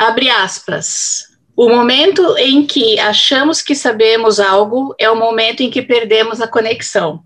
[0.00, 1.26] Abre aspas.
[1.54, 6.48] O momento em que achamos que sabemos algo é o momento em que perdemos a
[6.48, 7.22] conexão.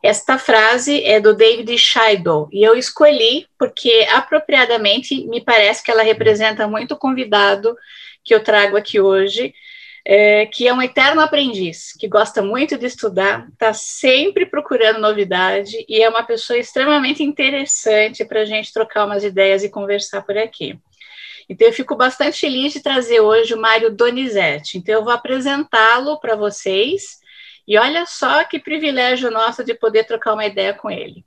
[0.00, 6.04] Esta frase é do David Scheidel e eu escolhi porque apropriadamente me parece que ela
[6.04, 7.76] representa muito o convidado
[8.24, 9.52] que eu trago aqui hoje,
[10.06, 15.84] é, que é um eterno aprendiz, que gosta muito de estudar, está sempre procurando novidade
[15.88, 20.38] e é uma pessoa extremamente interessante para a gente trocar umas ideias e conversar por
[20.38, 20.78] aqui.
[21.48, 24.76] Então, eu fico bastante feliz de trazer hoje o Mário Donizete.
[24.76, 27.18] Então, eu vou apresentá-lo para vocês.
[27.66, 31.24] E olha só que privilégio nosso de poder trocar uma ideia com ele.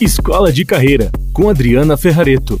[0.00, 2.58] Escola de Carreira, com Adriana Ferrareto.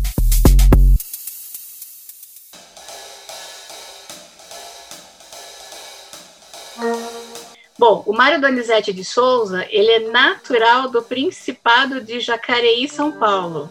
[7.82, 13.68] Bom, o Mário Donizete de Souza, ele é natural do Principado de Jacareí, São Paulo.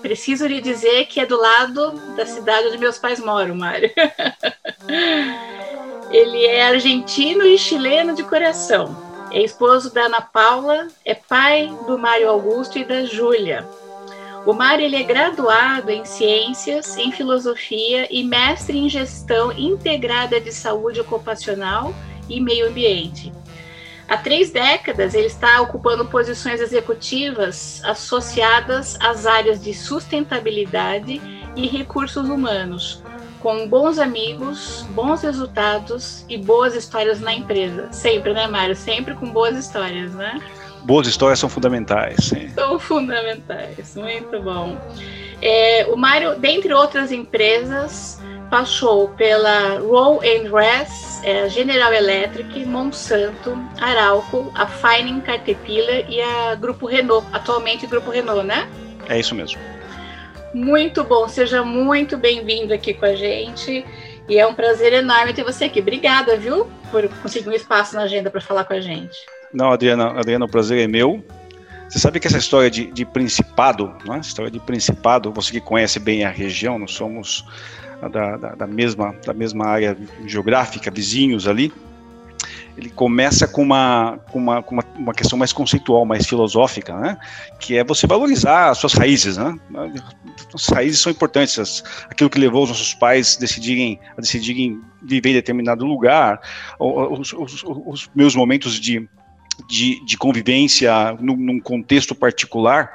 [0.00, 3.90] Preciso lhe dizer que é do lado da cidade onde meus pais moram, Mário.
[6.10, 8.96] ele é argentino e chileno de coração.
[9.30, 13.68] É esposo da Ana Paula, é pai do Mário Augusto e da Júlia.
[14.46, 20.52] O Mário ele é graduado em Ciências, em Filosofia e mestre em Gestão Integrada de
[20.52, 21.94] Saúde Ocupacional
[22.30, 23.30] e Meio Ambiente.
[24.08, 31.20] Há três décadas, ele está ocupando posições executivas associadas às áreas de sustentabilidade
[31.56, 33.02] e recursos humanos,
[33.40, 37.88] com bons amigos, bons resultados e boas histórias na empresa.
[37.92, 38.76] Sempre, né, Mário?
[38.76, 40.40] Sempre com boas histórias, né?
[40.84, 42.16] Boas histórias são fundamentais.
[42.24, 42.48] Sim.
[42.50, 44.76] São fundamentais, muito bom.
[45.40, 48.20] É, o Mário, dentre outras empresas,
[48.52, 56.54] passou pela Roll and Rest, é, General Electric, Monsanto, Arauco, a Fining Caterpillar e a
[56.54, 58.68] Grupo Renault, atualmente Grupo Renault, né?
[59.08, 59.58] É isso mesmo.
[60.52, 63.86] Muito bom, seja muito bem-vindo aqui com a gente.
[64.28, 65.80] E é um prazer enorme ter você aqui.
[65.80, 69.16] Obrigada, viu, por conseguir um espaço na agenda para falar com a gente.
[69.50, 71.24] Não, Adriana, Adriana, o prazer é meu.
[71.88, 74.20] Você sabe que essa história de, de principado, né?
[74.20, 77.46] história de principado, você que conhece bem a região, nós somos
[78.08, 79.96] da, da, da, mesma, da mesma área
[80.26, 81.72] geográfica, vizinhos ali,
[82.76, 87.18] ele começa com uma, com uma, com uma, uma questão mais conceitual, mais filosófica, né?
[87.60, 89.36] que é você valorizar as suas raízes.
[89.36, 89.54] Né?
[90.54, 95.30] As raízes são importantes, as, aquilo que levou os nossos pais decidirem, a decidirem viver
[95.30, 96.40] em determinado lugar,
[96.78, 99.06] os, os, os meus momentos de,
[99.68, 102.92] de, de convivência num, num contexto particular,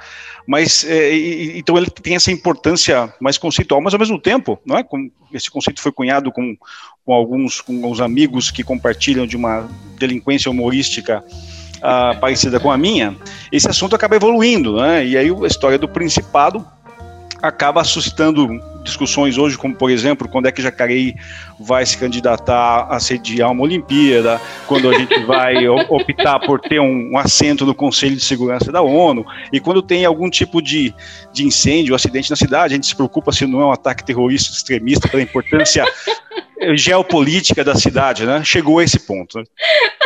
[0.47, 4.78] mas é, e, então ele tem essa importância mais conceitual, mas ao mesmo tempo, não
[4.78, 4.84] é?
[4.84, 6.56] Com, esse conceito foi cunhado com,
[7.06, 11.23] com alguns com alguns amigos que compartilham de uma delinquência humorística
[11.78, 13.16] uh, parecida com a minha.
[13.51, 15.06] Esse assunto acaba evoluindo, né?
[15.06, 16.66] E aí a história do Principado
[17.41, 18.47] acaba suscitando
[18.87, 21.15] discussões hoje, como por exemplo, quando é que Jacareí
[21.59, 27.11] vai se candidatar a sediar uma Olimpíada, quando a gente vai optar por ter um,
[27.13, 30.93] um, assento no Conselho de Segurança da ONU, e quando tem algum tipo de,
[31.31, 34.53] de incêndio, acidente na cidade, a gente se preocupa se não é um ataque terrorista
[34.53, 35.85] extremista pela importância
[36.75, 38.43] geopolítica da cidade, né?
[38.43, 39.39] Chegou a esse ponto.
[39.39, 39.45] Né?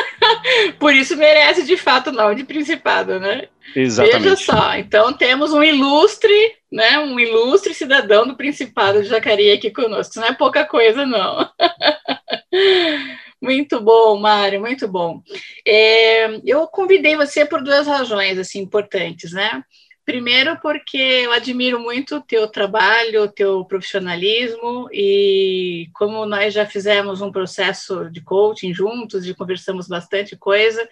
[0.79, 3.47] Por isso merece de fato o nome de Principado, né?
[3.75, 4.23] Exatamente.
[4.23, 9.71] Veja só, então temos um ilustre, né, um ilustre cidadão do Principado de Jacareí aqui
[9.71, 10.11] conosco.
[10.11, 11.49] Isso não é pouca coisa, não.
[13.41, 15.23] Muito bom, Mário, muito bom.
[15.65, 19.63] É, eu convidei você por duas razões assim importantes, né?
[20.05, 26.67] Primeiro, porque eu admiro muito o teu trabalho, o teu profissionalismo, e como nós já
[26.67, 30.87] fizemos um processo de coaching juntos, e conversamos bastante coisa,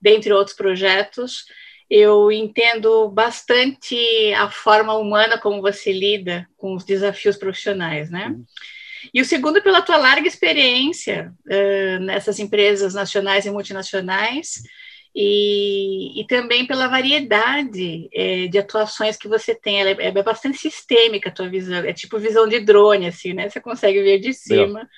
[0.00, 1.44] dentre outros projetos,
[1.90, 8.36] eu entendo bastante a forma humana como você lida com os desafios profissionais, né?
[9.12, 14.62] E o segundo, pela tua larga experiência uh, nessas empresas nacionais e multinacionais,
[15.12, 18.08] e, e também pela variedade
[18.48, 19.80] de atuações que você tem.
[19.80, 23.48] Ela é, é, bastante sistêmica a tua visão, é tipo visão de drone, assim, né?
[23.48, 24.88] Você consegue ver de cima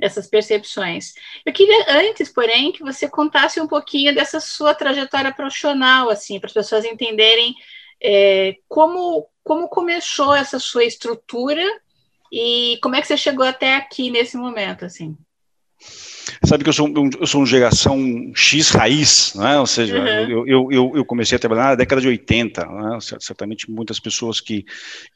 [0.00, 1.12] essas percepções.
[1.44, 6.48] Eu queria antes, porém, que você contasse um pouquinho dessa sua trajetória profissional, assim, para
[6.48, 7.54] as pessoas entenderem
[8.02, 11.64] é, como, como começou essa sua estrutura
[12.32, 15.16] e como é que você chegou até aqui nesse momento, assim.
[16.44, 19.58] Sabe que eu sou, eu sou uma geração X raiz, né?
[19.58, 20.46] ou seja, uhum.
[20.46, 22.98] eu, eu, eu, comecei a trabalhar na década de 80, né?
[23.20, 24.64] certamente muitas pessoas que,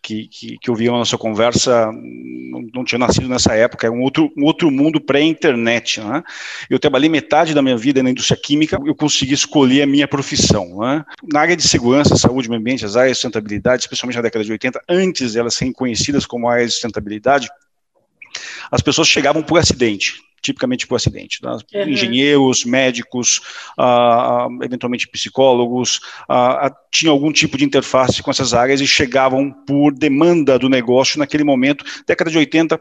[0.01, 4.03] que, que, que ouviam a nossa conversa não, não tinham nascido nessa época, é um
[4.03, 6.01] outro, um outro mundo pré-internet.
[6.01, 6.23] Né?
[6.69, 10.79] Eu trabalhei metade da minha vida na indústria química, eu consegui escolher a minha profissão.
[10.79, 11.05] Né?
[11.33, 14.53] Na área de segurança, saúde, meio ambiente, as áreas de sustentabilidade, especialmente na década de
[14.53, 17.49] 80, antes de elas serem conhecidas como áreas de sustentabilidade,
[18.71, 21.43] as pessoas chegavam por acidente tipicamente por acidente.
[21.43, 21.51] Né?
[21.51, 21.89] Uhum.
[21.89, 23.41] Engenheiros, médicos,
[23.79, 29.93] uh, eventualmente psicólogos, uh, tinham algum tipo de interface com essas áreas e chegavam por
[29.93, 32.81] demanda do negócio naquele momento, década de 80,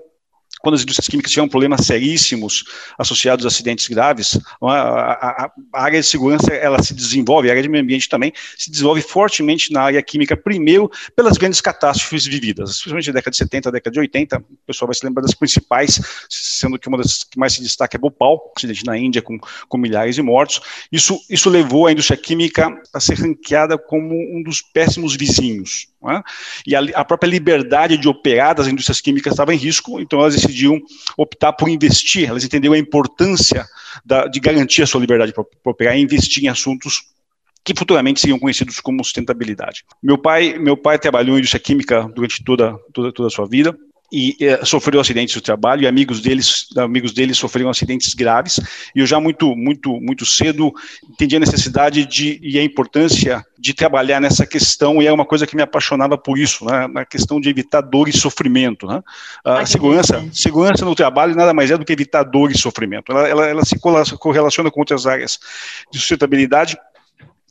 [0.60, 2.64] quando as indústrias químicas tinham problemas seríssimos
[2.98, 7.64] associados a acidentes graves, a, a, a, área de segurança ela se desenvolve, a área
[7.64, 12.72] de meio ambiente também se desenvolve fortemente na área química, primeiro pelas grandes catástrofes vividas,
[12.72, 16.00] especialmente na década de 70, década de 80, o pessoal vai se lembrar das principais,
[16.30, 19.78] sendo que uma das que mais se destaca é Bhopal, acidente na Índia com, com
[19.78, 20.62] milhares de mortos.
[20.92, 25.89] Isso, isso levou a indústria química a ser ranqueada como um dos péssimos vizinhos.
[26.08, 26.24] É?
[26.66, 30.34] E a, a, própria liberdade de operar das indústrias químicas estava em risco, então elas
[30.34, 30.80] decidiam
[31.18, 33.66] optar por investir, elas entenderam a importância
[34.06, 37.04] da, de garantir a sua liberdade para operar e investir em assuntos
[37.66, 39.84] que futuramente seriam conhecidos como sustentabilidade.
[40.02, 43.78] Meu pai, meu pai trabalhou em indústria química durante toda, toda, toda a sua vida,
[44.12, 48.60] e é, sofreu acidentes no trabalho e amigos deles amigos deles sofreram acidentes graves.
[48.96, 50.74] E eu já muito muito muito cedo
[51.10, 55.46] entendi a necessidade de e a importância de trabalhar nessa questão e é uma coisa
[55.46, 59.02] que me apaixonava por isso né, na questão de evitar dor e sofrimento né?
[59.44, 63.12] a segurança segurança no trabalho nada mais é do que evitar dor e sofrimento.
[63.12, 65.40] Ela, ela, ela se correlaciona com outras áreas
[65.92, 66.78] de sustentabilidade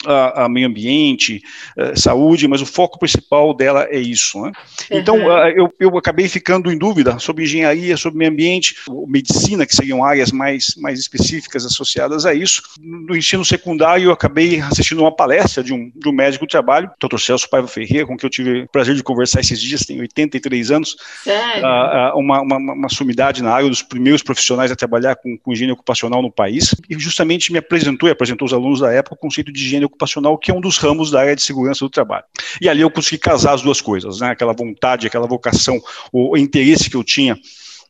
[0.06, 1.42] a, a meio ambiente,
[1.76, 4.40] a eh, saúde, mas o foco principal dela é isso.
[4.40, 4.52] Né?
[4.90, 5.48] Então, uhum.
[5.48, 10.30] eu, eu acabei ficando em dúvida sobre engenharia, sobre meio ambiente, medicina, que seriam áreas
[10.30, 12.62] mais, mais específicas associadas a isso.
[12.80, 16.90] No ensino secundário, eu acabei assistindo uma palestra de um, de um médico do trabalho,
[17.00, 17.18] Dr.
[17.18, 20.70] Celso Paiva Ferreira, com quem eu tive o prazer de conversar esses dias, tem 83
[20.70, 20.96] anos,
[21.26, 25.52] uh, uma, uma, uma sumidade na área, um dos primeiros profissionais a trabalhar com, com
[25.52, 29.18] higiene ocupacional no país, e justamente me apresentou e apresentou aos alunos da época o
[29.18, 32.24] conceito de higiene ocupacional, que é um dos ramos da área de segurança do trabalho.
[32.60, 34.30] E ali eu consegui casar as duas coisas, né?
[34.30, 35.80] aquela vontade, aquela vocação,
[36.12, 37.36] o, interesse que eu tinha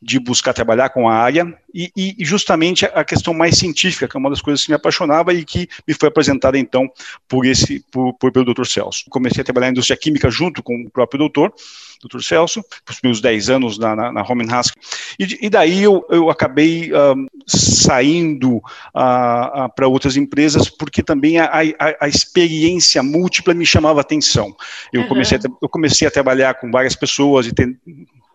[0.01, 4.19] de buscar trabalhar com a área e, e, justamente a questão mais científica, que é
[4.19, 6.89] uma das coisas que me apaixonava e que me foi apresentada então
[7.27, 8.65] por esse por, por pelo Dr.
[8.65, 9.05] Celso.
[9.09, 11.53] Comecei a trabalhar na indústria química junto com o próprio doutor,
[12.03, 12.21] Dr.
[12.21, 14.73] Celso, os meus 10 anos na, na, na Homenhask.
[15.19, 21.39] E, e daí eu, eu acabei um, saindo uh, uh, para outras empresas, porque também
[21.39, 24.55] a, a, a, experiência múltipla me chamava atenção.
[24.93, 25.07] Eu, uhum.
[25.09, 27.77] comecei a, eu comecei a trabalhar com várias pessoas e ter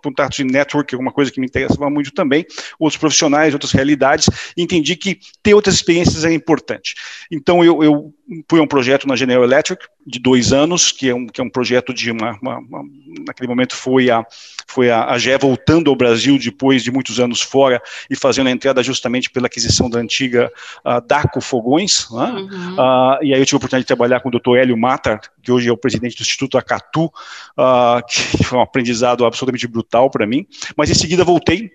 [0.04, 2.46] contatos de network, alguma coisa que me interessava muito também,
[2.78, 6.94] outros profissionais, outras realidades, e entendi que ter outras experiências é importante.
[7.30, 8.14] Então, eu, eu
[8.48, 11.48] fui um projeto na General Electric, de dois anos, que é um, que é um
[11.48, 12.84] projeto de uma, uma, uma
[13.26, 14.24] naquele momento foi a
[14.66, 17.80] foi a, a GE voltando ao Brasil depois de muitos anos fora
[18.10, 20.50] e fazendo a entrada justamente pela aquisição da antiga
[20.84, 22.30] uh, DACO Fogões, né?
[22.30, 22.74] uhum.
[22.74, 24.56] uh, e aí eu tive a oportunidade de trabalhar com o Dr.
[24.56, 29.24] Hélio Matar, que hoje é o presidente do Instituto Acatu, uh, que foi um aprendizado
[29.24, 30.46] absolutamente brutal para mim,
[30.76, 31.70] mas em seguida voltei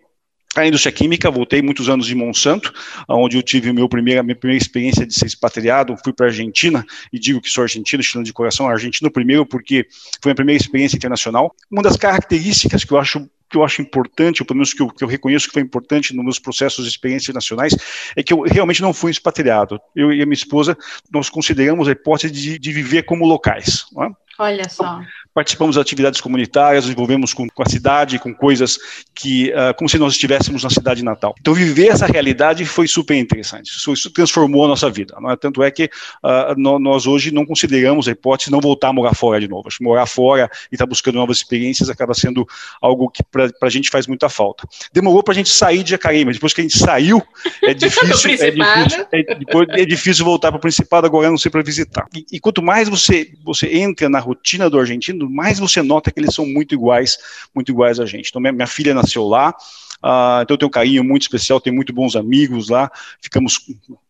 [0.56, 2.74] a indústria química, voltei muitos anos de Monsanto,
[3.08, 6.86] onde eu tive meu primeira, minha primeira experiência de ser expatriado, fui para a Argentina,
[7.14, 9.86] e digo que sou argentino, chileno de coração, argentino primeiro, porque
[10.22, 11.56] foi a primeira experiência internacional.
[11.70, 14.88] Uma das características que eu acho que eu acho importante, ou pelo menos que eu,
[14.90, 17.76] que eu reconheço que foi importante nos meus processos de experiências nacionais,
[18.16, 19.82] é que eu realmente não fui expatriado.
[19.96, 20.78] Eu e a minha esposa,
[21.12, 23.86] nós consideramos a hipótese de, de viver como locais.
[24.04, 24.10] É?
[24.38, 25.02] Olha só
[25.40, 28.78] participamos de atividades comunitárias, nos envolvemos com, com a cidade, com coisas
[29.16, 31.34] que, uh, como se nós estivéssemos na cidade natal.
[31.40, 35.16] Então, viver essa realidade foi super interessante, isso, transformou a nossa vida.
[35.32, 35.36] É?
[35.38, 39.14] Tanto é que uh, nós hoje não consideramos a hipótese de não voltar a morar
[39.14, 39.70] fora de novo.
[39.70, 42.46] Acho que morar fora e estar tá buscando novas experiências acaba sendo
[42.82, 44.68] algo que para a gente faz muita falta.
[44.92, 47.24] Demorou para a gente sair de Jacareí, mas depois que a gente saiu,
[47.64, 51.50] é difícil, é difícil, é, depois, é difícil voltar para o Principado, agora não sei
[51.50, 52.06] para visitar.
[52.14, 56.20] E, e quanto mais você, você entra na rotina do argentino, mais você nota que
[56.20, 57.18] eles são muito iguais,
[57.54, 58.30] muito iguais a gente.
[58.30, 59.56] Então, minha, minha filha nasceu lá,
[60.04, 62.92] uh, então eu tenho um carinho muito especial, tenho muito bons amigos lá,
[63.22, 63.60] ficamos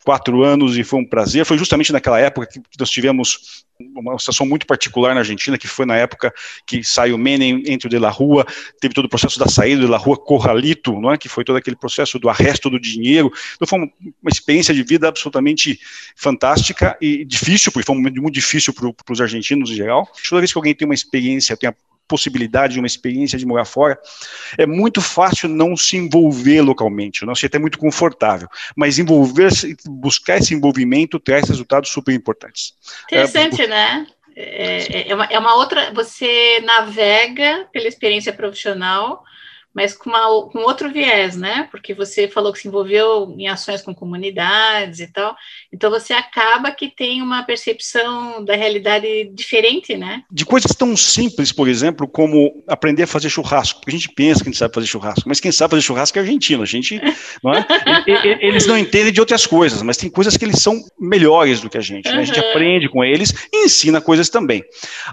[0.03, 1.46] quatro anos e foi um prazer.
[1.46, 3.65] Foi justamente naquela época que nós tivemos
[3.96, 6.34] uma situação muito particular na Argentina, que foi na época
[6.65, 8.46] que saiu Menem, entre o De La Rua,
[8.81, 11.17] teve todo o processo da saída do De La Rua Corralito, não é?
[11.17, 13.31] que foi todo aquele processo do arresto do dinheiro.
[13.55, 13.89] Então foi uma,
[14.22, 15.79] uma experiência de vida absolutamente
[16.15, 20.10] fantástica e difícil, porque foi um momento muito difícil para os argentinos em geral.
[20.27, 21.75] Toda vez que alguém tem uma experiência, tem a
[22.09, 23.97] possibilidade, uma experiência de morar fora,
[24.57, 29.49] é muito fácil não se envolver localmente, não se até muito confortável, mas envolver,
[29.85, 32.73] buscar esse envolvimento traz resultados super importantes.
[33.05, 34.07] Interessante, é, né?
[34.35, 35.93] É, é, uma, é uma outra.
[35.93, 39.23] Você navega pela experiência profissional
[39.73, 41.67] mas com, uma, com outro viés, né?
[41.69, 45.35] Porque você falou que se envolveu em ações com comunidades e tal,
[45.71, 50.23] então você acaba que tem uma percepção da realidade diferente, né?
[50.31, 53.79] De coisas tão simples, por exemplo, como aprender a fazer churrasco.
[53.79, 56.17] Porque a gente pensa que a gente sabe fazer churrasco, mas quem sabe fazer churrasco
[56.17, 56.63] é argentino.
[56.63, 56.99] A gente,
[57.43, 57.65] não é?
[58.41, 61.77] Eles não entendem de outras coisas, mas tem coisas que eles são melhores do que
[61.77, 62.09] a gente.
[62.09, 62.21] Né?
[62.21, 64.63] A gente aprende com eles e ensina coisas também.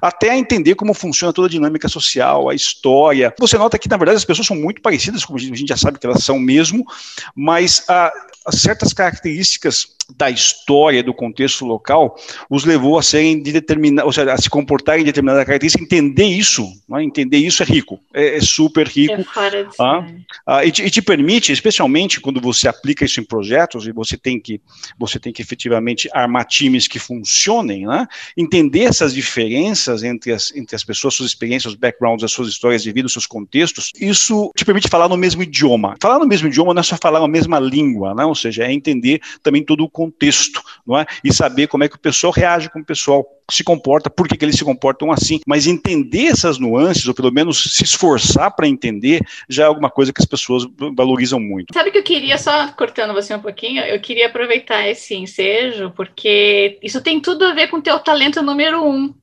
[0.00, 3.34] Até entender como funciona toda a dinâmica social, a história.
[3.38, 5.98] Você nota que, na verdade, as pessoas são muito parecidas, como a gente já sabe
[5.98, 6.86] que elas são mesmo,
[7.34, 8.12] mas ah,
[8.52, 12.16] certas características da história, do contexto local,
[12.48, 16.26] os levou a serem de determinada, ou seja, a se comportarem em determinada característica, entender
[16.26, 17.02] isso, né?
[17.02, 19.14] entender isso é rico, é, é super rico.
[19.14, 20.06] É ah,
[20.46, 24.16] ah, e, te, e, te, permite, especialmente quando você aplica isso em projetos e você
[24.16, 24.60] tem que,
[24.98, 28.06] você tem que efetivamente armar times que funcionem, né?
[28.36, 32.82] entender essas diferenças entre as, entre as pessoas, suas experiências, os backgrounds, as suas histórias
[32.82, 35.96] de vida, os seus contextos, isso te permite falar no mesmo idioma.
[36.00, 38.25] Falar no mesmo idioma não é só falar a mesma língua, né?
[38.25, 41.06] ou seja, é entender também todo o contexto, não é?
[41.24, 44.36] E saber como é que o pessoal reage, como o pessoal se comporta, por que,
[44.36, 45.40] que eles se comportam assim.
[45.46, 50.12] Mas entender essas nuances, ou pelo menos se esforçar para entender, já é alguma coisa
[50.12, 51.72] que as pessoas valorizam muito.
[51.72, 56.78] Sabe que eu queria, só cortando você um pouquinho, eu queria aproveitar esse ensejo, porque
[56.82, 59.14] isso tem tudo a ver com o teu talento número um.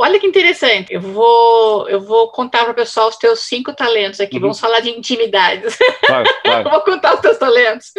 [0.00, 0.94] Olha que interessante.
[0.94, 4.36] Eu vou, eu vou contar para o pessoal os teus cinco talentos aqui.
[4.36, 4.42] Uhum.
[4.42, 5.76] Vamos falar de intimidades.
[6.06, 6.70] Claro, claro.
[6.70, 7.92] vou contar os teus talentos.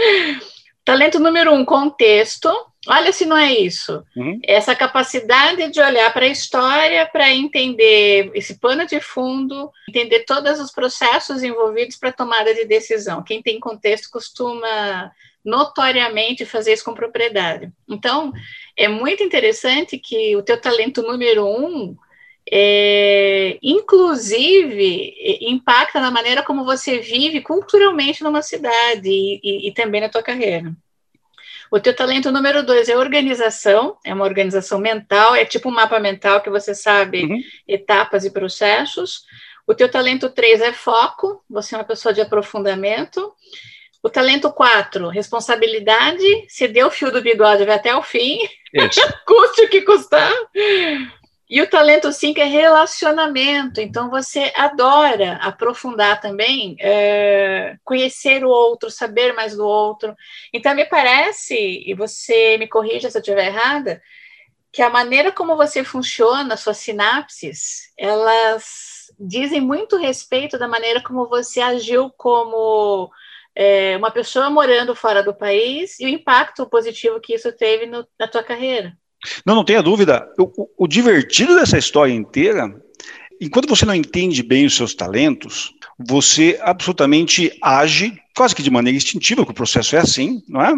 [0.90, 2.50] Talento número um, contexto.
[2.88, 4.04] Olha se não é isso.
[4.18, 4.40] Uhum.
[4.44, 10.60] Essa capacidade de olhar para a história para entender esse pano de fundo, entender todos
[10.60, 13.22] os processos envolvidos para tomada de decisão.
[13.22, 15.12] Quem tem contexto costuma
[15.46, 17.72] notoriamente fazer isso com propriedade.
[17.88, 18.34] Então,
[18.76, 21.96] é muito interessante que o teu talento número um
[22.52, 30.02] é, inclusive impacta na maneira como você vive culturalmente numa cidade e, e, e, também
[30.02, 30.74] na tua carreira.
[31.72, 36.00] O teu talento número dois é organização, é uma organização mental, é tipo um mapa
[36.00, 37.40] mental que você sabe uhum.
[37.68, 39.24] etapas e processos.
[39.68, 43.32] O teu talento três é foco, você é uma pessoa de aprofundamento.
[44.02, 48.40] O talento quatro, responsabilidade, se deu o fio do bigode, vai até o fim,
[49.28, 50.34] custe o que custar.
[51.50, 58.92] E o talento 5 é relacionamento, então você adora aprofundar também, é, conhecer o outro,
[58.92, 60.16] saber mais do outro.
[60.54, 64.00] Então, me parece, e você me corrija se eu estiver errada,
[64.72, 71.28] que a maneira como você funciona, suas sinapses, elas dizem muito respeito da maneira como
[71.28, 73.10] você agiu como
[73.56, 78.08] é, uma pessoa morando fora do país e o impacto positivo que isso teve no,
[78.20, 78.96] na tua carreira.
[79.46, 80.28] Não, não tenha dúvida.
[80.38, 82.74] O, o, divertido dessa história inteira,
[83.42, 88.96] enquanto você não entende bem os seus talentos, você absolutamente age quase que de maneira
[88.96, 90.74] instintiva, que o processo é assim, não é?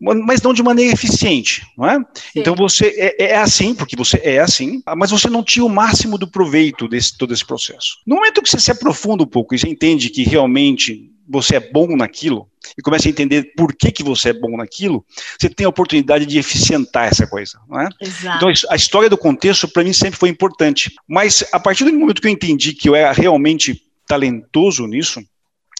[0.00, 1.96] Mas não de maneira eficiente, não é?
[1.96, 2.40] Sim.
[2.40, 6.18] Então você é, é, assim, porque você é assim, mas você não tira o máximo
[6.18, 7.98] do proveito desse todo esse processo.
[8.04, 11.60] No momento que você se aprofunda um pouco e você entende que realmente você é
[11.60, 15.04] bom naquilo e começa a entender por que, que você é bom naquilo,
[15.38, 17.58] você tem a oportunidade de eficientar essa coisa.
[17.68, 17.88] Não é?
[18.36, 20.94] Então, a história do contexto, para mim, sempre foi importante.
[21.06, 25.20] Mas, a partir do momento que eu entendi que eu era realmente talentoso nisso,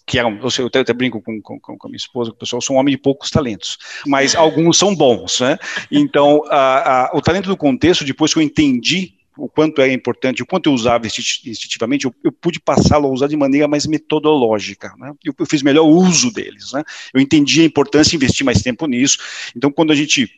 [0.07, 2.39] que era, eu, até, eu até brinco com, com, com, a minha esposa, que o
[2.39, 3.77] pessoal sou um homem de poucos talentos,
[4.07, 5.59] mas alguns são bons, né?
[5.91, 10.43] Então, a, a, o talento do contexto, depois que eu entendi o quanto era importante,
[10.43, 14.93] o quanto eu usava instintivamente, eu, eu pude passá-lo a usar de maneira mais metodológica.
[14.99, 15.13] Né?
[15.25, 16.73] Eu, eu, fiz melhor uso deles.
[16.73, 16.83] Né?
[17.15, 19.19] Eu entendi a importância de investir mais tempo nisso.
[19.57, 20.29] Então, quando a gente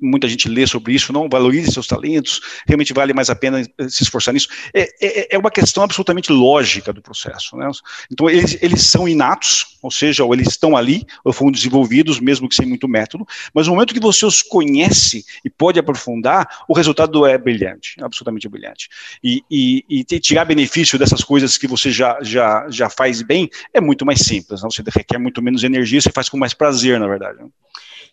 [0.00, 3.88] muita gente lê sobre isso, não valorize seus talentos, realmente vale mais a pena eh,
[3.88, 4.48] se esforçar nisso.
[4.72, 7.56] É, é, é uma questão absolutamente lógica do processo.
[7.56, 7.68] Né?
[8.10, 12.48] Então, eles, eles são inatos, ou seja, ou eles estão ali, ou foram desenvolvidos, mesmo
[12.48, 16.74] que sem muito método, mas no momento que você os conhece e pode aprofundar, o
[16.74, 18.88] resultado é brilhante, absolutamente brilhante.
[19.22, 23.80] E, e, e tirar benefício dessas coisas que você já, já, já faz bem é
[23.80, 24.70] muito mais simples, não?
[24.70, 27.38] você requer muito menos energia, você faz com mais prazer, na verdade.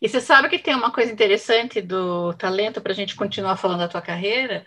[0.02, 3.80] E você sabe que tem uma coisa interessante do talento para a gente continuar falando
[3.80, 4.66] da tua carreira,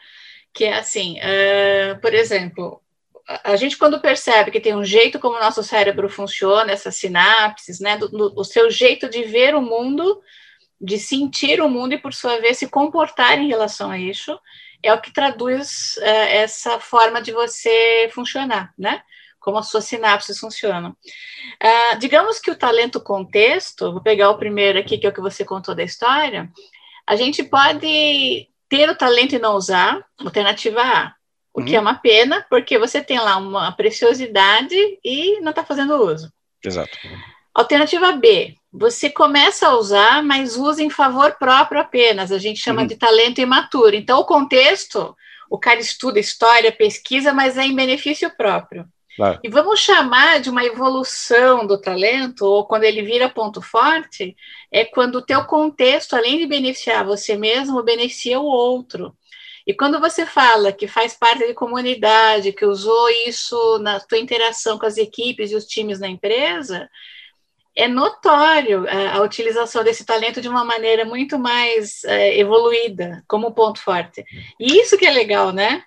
[0.52, 2.82] que é assim, uh, por exemplo,
[3.44, 7.78] a gente quando percebe que tem um jeito como o nosso cérebro funciona, essas sinapses,
[7.78, 10.20] né, do, do, o seu jeito de ver o mundo,
[10.80, 14.38] de sentir o mundo e por sua vez se comportar em relação a isso,
[14.82, 19.02] é o que traduz é, essa forma de você funcionar, né?
[19.40, 20.90] Como as suas sinapses funcionam.
[20.90, 25.20] Uh, digamos que o talento contexto, vou pegar o primeiro aqui, que é o que
[25.20, 26.48] você contou da história,
[27.06, 31.14] a gente pode ter o talento e não usar, alternativa A,
[31.52, 31.66] o uhum.
[31.66, 36.32] que é uma pena, porque você tem lá uma preciosidade e não está fazendo uso.
[36.64, 36.96] Exato.
[37.52, 42.30] Alternativa B, você começa a usar, mas usa em favor próprio apenas.
[42.30, 42.86] A gente chama uhum.
[42.86, 43.96] de talento imaturo.
[43.96, 45.16] Então, o contexto,
[45.50, 48.86] o cara estuda história, pesquisa, mas é em benefício próprio.
[49.16, 49.40] Claro.
[49.42, 54.36] E vamos chamar de uma evolução do talento, ou quando ele vira ponto forte,
[54.70, 59.16] é quando o teu contexto, além de beneficiar você mesmo, beneficia o outro.
[59.66, 64.78] E quando você fala que faz parte de comunidade, que usou isso na tua interação
[64.78, 66.88] com as equipes e os times na empresa,
[67.76, 73.22] é notório a, é, a, utilização desse talento de uma maneira muito mais é, evoluída,
[73.28, 74.24] como ponto forte.
[74.58, 75.82] E isso que é legal, né?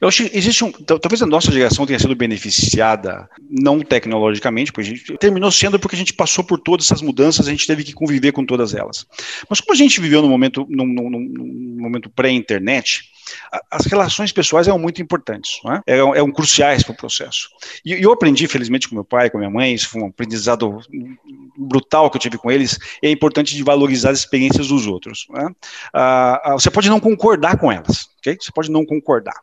[0.00, 0.72] Eu acho que existe um.
[0.72, 5.96] Talvez a nossa geração tenha sido beneficiada, não tecnologicamente, porque a gente terminou sendo porque
[5.96, 9.06] a gente passou por todas essas mudanças, a gente teve que conviver com todas elas.
[9.48, 13.02] Mas como a gente viveu no momento, num, num, num momento pré-internet,
[13.70, 15.94] as relações pessoais eram muito importantes, é?
[15.94, 17.48] eram, eram cruciais para o processo.
[17.84, 20.78] E eu aprendi, felizmente, com meu pai, com minha mãe, isso foi um aprendizado
[21.56, 25.26] brutal que eu tive com eles, é importante de valorizar as experiências dos outros.
[25.36, 25.46] É?
[25.94, 28.36] Ah, ah, você pode não concordar com elas, okay?
[28.40, 29.36] você pode não concordar,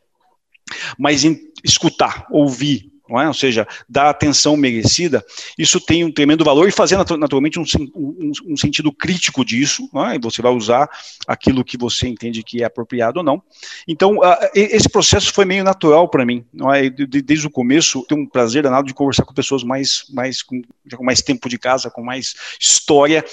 [0.97, 1.23] mas
[1.63, 3.27] escutar, ouvir, é?
[3.27, 5.25] ou seja, dar atenção merecida,
[5.57, 7.63] isso tem um tremendo valor e fazer naturalmente um,
[7.95, 10.15] um, um sentido crítico disso, é?
[10.15, 10.89] e você vai usar
[11.27, 13.41] aquilo que você entende que é apropriado ou não.
[13.87, 14.17] Então,
[14.53, 16.89] esse processo foi meio natural para mim, é?
[16.89, 20.61] desde o começo, tenho um prazer danado de conversar com pessoas mais, mais com,
[20.95, 23.23] com mais tempo de casa, com mais história.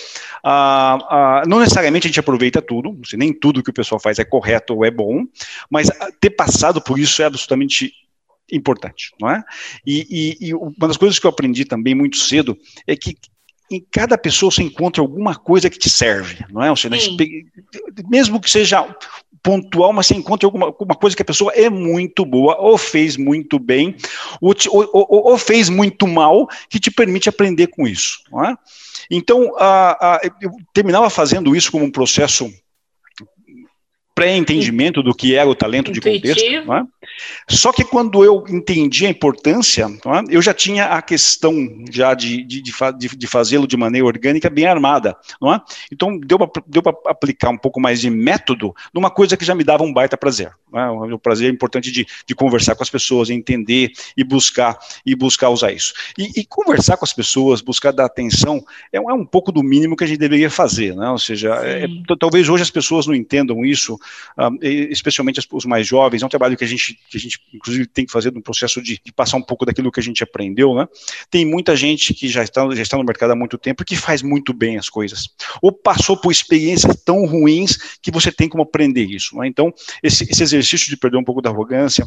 [1.46, 4.84] Não necessariamente a gente aproveita tudo, nem tudo que o pessoal faz é correto ou
[4.84, 5.24] é bom,
[5.70, 5.88] mas
[6.20, 7.92] ter passado por isso é absolutamente
[8.50, 9.42] importante, não é?
[9.86, 13.16] E, e, e, uma das coisas que eu aprendi também muito cedo é que
[13.70, 16.70] em cada pessoa você encontra alguma coisa que te serve, não é?
[16.70, 16.96] Ou seja,
[18.08, 18.86] mesmo que seja
[19.42, 23.16] pontual, mas você encontra alguma, alguma coisa que a pessoa é muito boa, ou fez
[23.16, 23.94] muito bem,
[24.40, 28.44] ou, te, ou, ou, ou fez muito mal, que te permite aprender com isso, não
[28.44, 28.56] é?
[29.10, 32.52] Então, a, a, eu terminava fazendo isso como um processo
[34.16, 36.34] pré-entendimento do que era o talento Intuitivo.
[36.34, 36.72] de contexto.
[36.72, 36.82] É?
[37.50, 40.34] Só que quando eu entendi a importância, é?
[40.34, 41.54] eu já tinha a questão
[41.90, 42.72] já de, de, de,
[43.14, 45.14] de fazê-lo de maneira orgânica bem armada.
[45.44, 45.60] É?
[45.92, 49.84] Então deu para aplicar um pouco mais de método numa coisa que já me dava
[49.84, 50.50] um baita prazer.
[50.74, 50.88] É?
[50.88, 55.72] O prazer é importante de, conversar com as pessoas, entender e buscar e buscar usar
[55.72, 55.92] isso.
[56.16, 59.94] E, e conversar com as pessoas, buscar dar atenção, é, é, um pouco do mínimo
[59.94, 60.96] que a gente deveria fazer.
[60.96, 61.08] Né?
[61.10, 61.86] Ou seja, é,
[62.18, 63.98] talvez hoje as pessoas não entendam isso
[64.38, 67.86] um, especialmente os mais jovens, é um trabalho que a gente, que a gente inclusive,
[67.86, 70.74] tem que fazer no processo de, de, passar um pouco daquilo que a gente aprendeu,
[70.74, 70.86] né?
[71.30, 73.96] Tem muita gente que já está, já está no mercado há muito tempo e que
[73.96, 75.28] faz muito bem as coisas,
[75.62, 79.46] ou passou por experiências tão ruins que você tem como aprender isso, né?
[79.46, 82.06] Então, esse, esse exercício de perder um pouco da arrogância,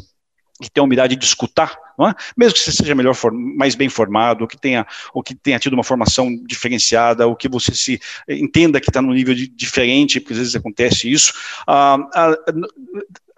[0.60, 1.76] que tenha a humildade de escutar,
[2.08, 2.14] é?
[2.36, 5.74] mesmo que você seja melhor, mais bem formado, ou que tenha, ou que tenha tido
[5.74, 10.34] uma formação diferenciada, ou que você se entenda que está num nível de, diferente, porque
[10.34, 11.32] às vezes acontece isso,
[11.66, 11.98] a,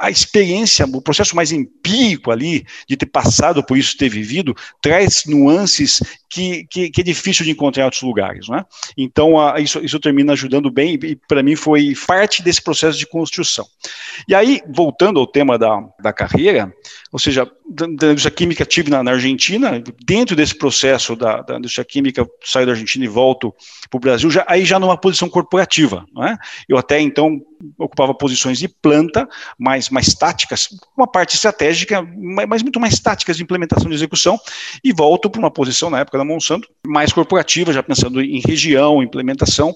[0.03, 5.23] a experiência, o processo mais empírico ali, de ter passado por isso, ter vivido, traz
[5.27, 8.49] nuances que, que, que é difícil de encontrar em outros lugares.
[8.49, 8.65] Né?
[8.99, 13.07] Então, a, isso, isso termina ajudando bem, e para mim foi parte desse processo de
[13.07, 13.65] construção.
[14.27, 16.75] E aí, voltando ao tema da, da carreira,
[17.13, 21.59] ou seja, da, da indústria química tive na, na, Argentina, dentro desse processo da, da
[21.59, 23.55] indústria química, saio da Argentina e volto
[23.91, 26.05] para o Brasil, já, aí já numa posição corporativa.
[26.15, 26.37] Né?
[26.69, 27.41] Eu até então
[27.79, 32.03] ocupava posições de planta, mais, mais táticas, uma parte estratégica,
[32.47, 34.39] mas muito mais táticas de implementação de execução,
[34.83, 39.03] e volto para uma posição, na época da Monsanto, mais corporativa, já pensando em região,
[39.03, 39.75] implementação.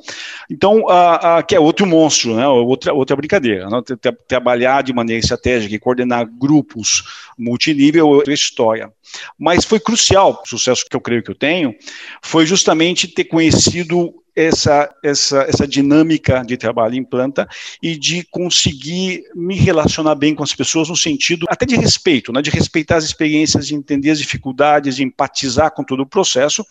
[0.51, 2.47] Então, a, a, que é outro monstro, né?
[2.49, 3.69] outra, outra brincadeira.
[3.69, 3.81] Né?
[4.29, 7.05] Trabalhar de maneira estratégica e coordenar grupos
[7.39, 8.93] multinível é outra história.
[9.39, 11.75] Mas foi crucial, o sucesso que eu creio que eu tenho,
[12.23, 17.49] foi justamente ter conhecido essa, essa, essa dinâmica de trabalho em planta
[17.83, 22.43] e de conseguir me relacionar bem com as pessoas no sentido até de respeito, né,
[22.43, 26.65] de respeitar as experiências, de entender as dificuldades, de empatizar com todo o processo,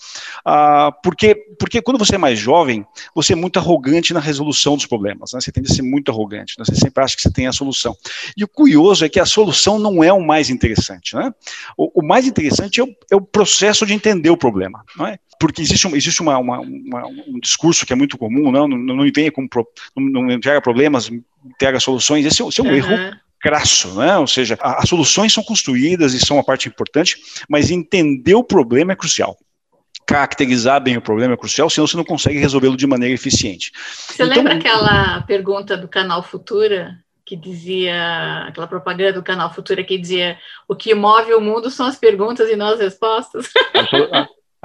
[0.45, 4.85] ah, porque, porque quando você é mais jovem, você é muito arrogante na resolução dos
[4.85, 7.47] problemas, né, você tende a ser muito arrogante, né, você sempre acha que você tem
[7.47, 7.97] a solução.
[8.37, 11.33] E o curioso é que a solução não é o mais interessante, né?
[11.75, 15.17] o, o mais interessante é o, é o, processo de entender o problema, não é?
[15.39, 18.77] porque existe, um, existe uma, uma, uma, um discurso que é muito comum, não, não,
[18.77, 19.47] não venha com
[19.95, 21.09] não, não entrega problemas,
[21.45, 22.75] entrega soluções, esse, esse é um uhum.
[22.75, 24.17] erro crasso, né?
[24.17, 28.93] Ou seja, as soluções são construídas e são uma parte importante, mas entender o problema
[28.93, 29.37] é crucial
[30.07, 33.71] caracterizar bem o problema é crucial, senão você não consegue resolvê-lo de maneira eficiente.
[33.73, 36.99] Você então, lembra aquela pergunta do canal Futura?
[37.25, 40.37] Que dizia, aquela propaganda do canal Futura que dizia
[40.67, 43.49] o que move o mundo são as perguntas e não as respostas?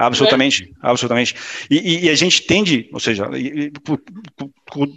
[0.01, 1.35] Absolutamente, absolutamente.
[1.69, 3.71] E, e, a gente tende, ou seja, e,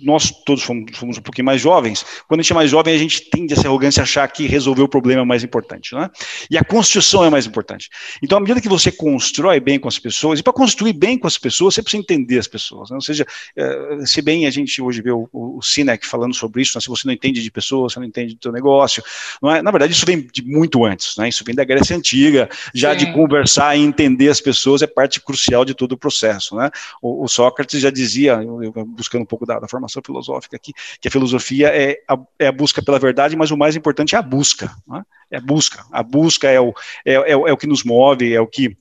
[0.03, 2.99] nós todos fomos, fomos, um pouquinho mais jovens, quando a gente é mais jovem, a
[2.99, 6.11] gente tende essa arrogância a achar que resolver o problema é mais importante, né?
[6.51, 7.89] E a construção é mais importante.
[8.23, 11.27] Então, à medida que você constrói bem com as pessoas, e para construir bem com
[11.27, 12.97] as pessoas, você precisa entender as pessoas, né?
[12.97, 16.77] Ou seja, é, se bem a gente hoje vê o, o Sinek falando sobre isso,
[16.77, 16.81] né?
[16.81, 19.03] se você não entende de pessoas, você não entende do seu negócio,
[19.43, 19.63] não é?
[19.63, 21.29] Na verdade, isso vem de muito antes, né?
[21.29, 22.99] Isso vem da Grécia Antiga, já Sim.
[22.99, 26.71] de conversar e entender as pessoas é parte crucial de todo o processo, né?
[27.01, 30.73] O, o Sócrates já dizia, eu, eu, buscando um pouco da, da formação filosófica aqui,
[31.01, 34.19] que a filosofia é a, é a busca pela verdade, mas o mais importante é
[34.19, 34.71] a busca.
[34.87, 35.03] Né?
[35.31, 35.85] É a busca.
[35.91, 36.73] A busca é o,
[37.05, 38.77] é, é, é o que nos move, é o que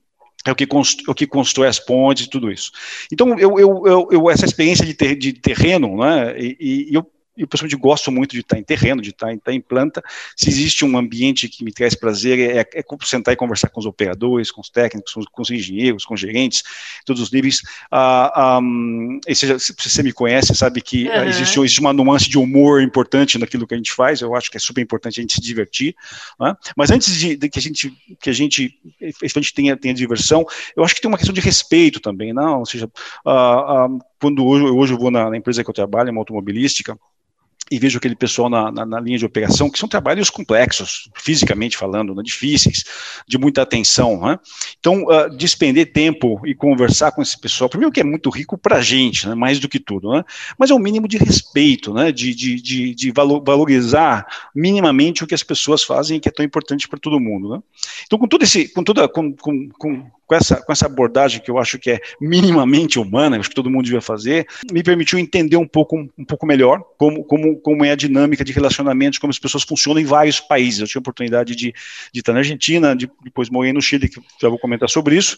[0.46, 2.70] é o que, constrói, o que constrói as pontes e tudo isso.
[3.10, 7.48] Então, eu, eu, eu, essa experiência de, ter, de terreno, né, e, e eu eu
[7.48, 10.04] pessoalmente gosto muito de estar em terreno, de estar, estar, em planta.
[10.36, 13.86] Se existe um ambiente que me traz prazer, é, é sentar e conversar com os
[13.86, 16.64] operadores, com os técnicos, com os engenheiros, com os gerentes,
[17.06, 17.62] todos os níveis.
[17.92, 21.24] Ah, um, seja, se você me conhece, sabe que uhum.
[21.24, 24.22] existe, existe, uma nuance de humor importante naquilo que a gente faz.
[24.22, 25.96] Eu acho que é super importante a gente se divertir.
[26.40, 26.56] Né?
[26.78, 30.84] Mas antes de, de, que a gente que a gente efetivamente tenha, tenha diversão, eu
[30.84, 32.60] acho que tem uma questão de respeito também, não?
[32.60, 32.86] Ou seja,
[33.26, 36.98] uh, uh, quando hoje, hoje eu vou na, na empresa que eu trabalho, uma automobilística,
[37.74, 41.76] e vejo aquele pessoal na, na, na, linha de operação, que são trabalhos complexos, fisicamente
[41.76, 42.84] falando, né, difíceis,
[43.28, 44.22] de muita atenção.
[44.22, 44.40] Né?
[44.80, 48.78] Então, uh, despender tempo e conversar com esse pessoal, primeiro que é muito rico para
[48.78, 50.24] a gente, né, mais do que tudo, né?
[50.56, 55.34] mas é um mínimo de respeito, né, de, de, de, de valorizar minimamente o que
[55.34, 57.56] as pessoas fazem, que é tão importante para todo mundo.
[57.56, 57.60] Né?
[58.06, 61.52] Então, com todo esse, com toda, com, com, com com essa, com essa abordagem que
[61.52, 65.58] eu acho que é minimamente humana, acho que todo mundo devia fazer, me permitiu entender
[65.58, 69.40] um pouco, um pouco melhor como, como, como é a dinâmica de relacionamentos, como as
[69.40, 70.80] pessoas funcionam em vários países.
[70.80, 71.74] Eu tive a oportunidade de,
[72.14, 75.38] de estar na Argentina, de, depois morei no Chile, que já vou comentar sobre isso,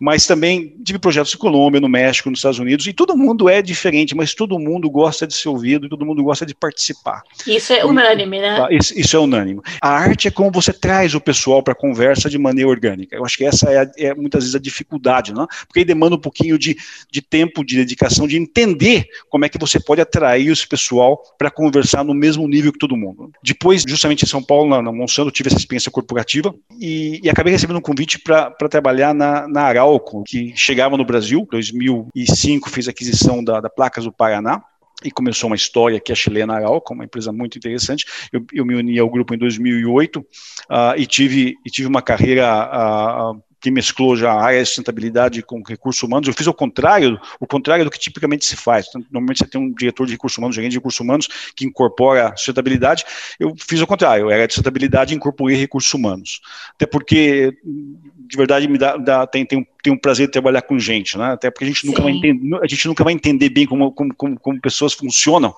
[0.00, 3.62] mas também tive projetos em Colômbia, no México, nos Estados Unidos, e todo mundo é
[3.62, 7.22] diferente, mas todo mundo gosta de ser ouvido, todo mundo gosta de participar.
[7.46, 8.56] Isso é unânime, né?
[8.56, 9.60] Tá, isso, isso é unânime.
[9.80, 13.16] A arte é como você traz o pessoal para a conversa de maneira orgânica.
[13.16, 15.46] Eu acho que essa é, é muitas vezes a dificuldade, não?
[15.66, 16.76] porque aí demanda um pouquinho de,
[17.10, 21.50] de tempo, de dedicação, de entender como é que você pode atrair esse pessoal para
[21.50, 23.30] conversar no mesmo nível que todo mundo.
[23.42, 27.52] Depois, justamente em São Paulo, na, na Monsanto, tive essa experiência corporativa e, e acabei
[27.52, 31.40] recebendo um convite para trabalhar na, na Arauco, que chegava no Brasil.
[31.40, 34.62] Em 2005 fiz aquisição da, da Placas do Paraná,
[35.04, 38.06] e começou uma história que é a chilena Arauco, uma empresa muito interessante.
[38.32, 40.24] Eu, eu me uni ao grupo em 2008 uh,
[40.70, 45.42] ah, e tive e tive uma carreira uh, que mesclou já a área de sustentabilidade
[45.42, 46.28] com recursos humanos.
[46.28, 48.84] Eu fiz o contrário, o contrário do que tipicamente se faz.
[48.90, 52.34] Então, normalmente você tem um diretor de recursos humanos, gerente de recursos humanos, que incorpora
[52.36, 53.06] sustentabilidade.
[53.40, 56.42] Eu fiz o contrário, eu era de sustentabilidade e incorporei recursos humanos.
[56.74, 60.62] Até porque, de verdade, me dá, dá tem, tem um tenho um prazer de trabalhar
[60.62, 61.32] com gente, né?
[61.32, 64.14] Até porque a gente nunca vai entender, a gente nunca vai entender bem como, como,
[64.14, 65.54] como, como, pessoas funcionam,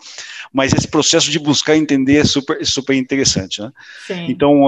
[0.52, 3.72] mas esse processo de buscar entender é super, super interessante, né?
[4.06, 4.26] Sim.
[4.28, 4.62] Então,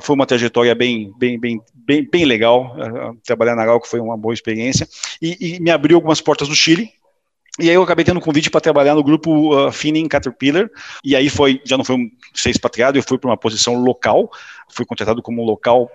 [0.00, 2.76] foi uma trajetória bem, bem, bem, bem, bem legal.
[3.24, 4.88] Trabalhar na Galco foi uma boa experiência
[5.20, 6.90] e, e, me abriu algumas portas no Chile.
[7.58, 10.68] E aí eu acabei tendo um convite para trabalhar no grupo uh, Finning Caterpillar,
[11.02, 14.30] e aí foi, já não foi um ser expatriado, eu fui para uma posição local,
[14.68, 15.90] fui contratado como local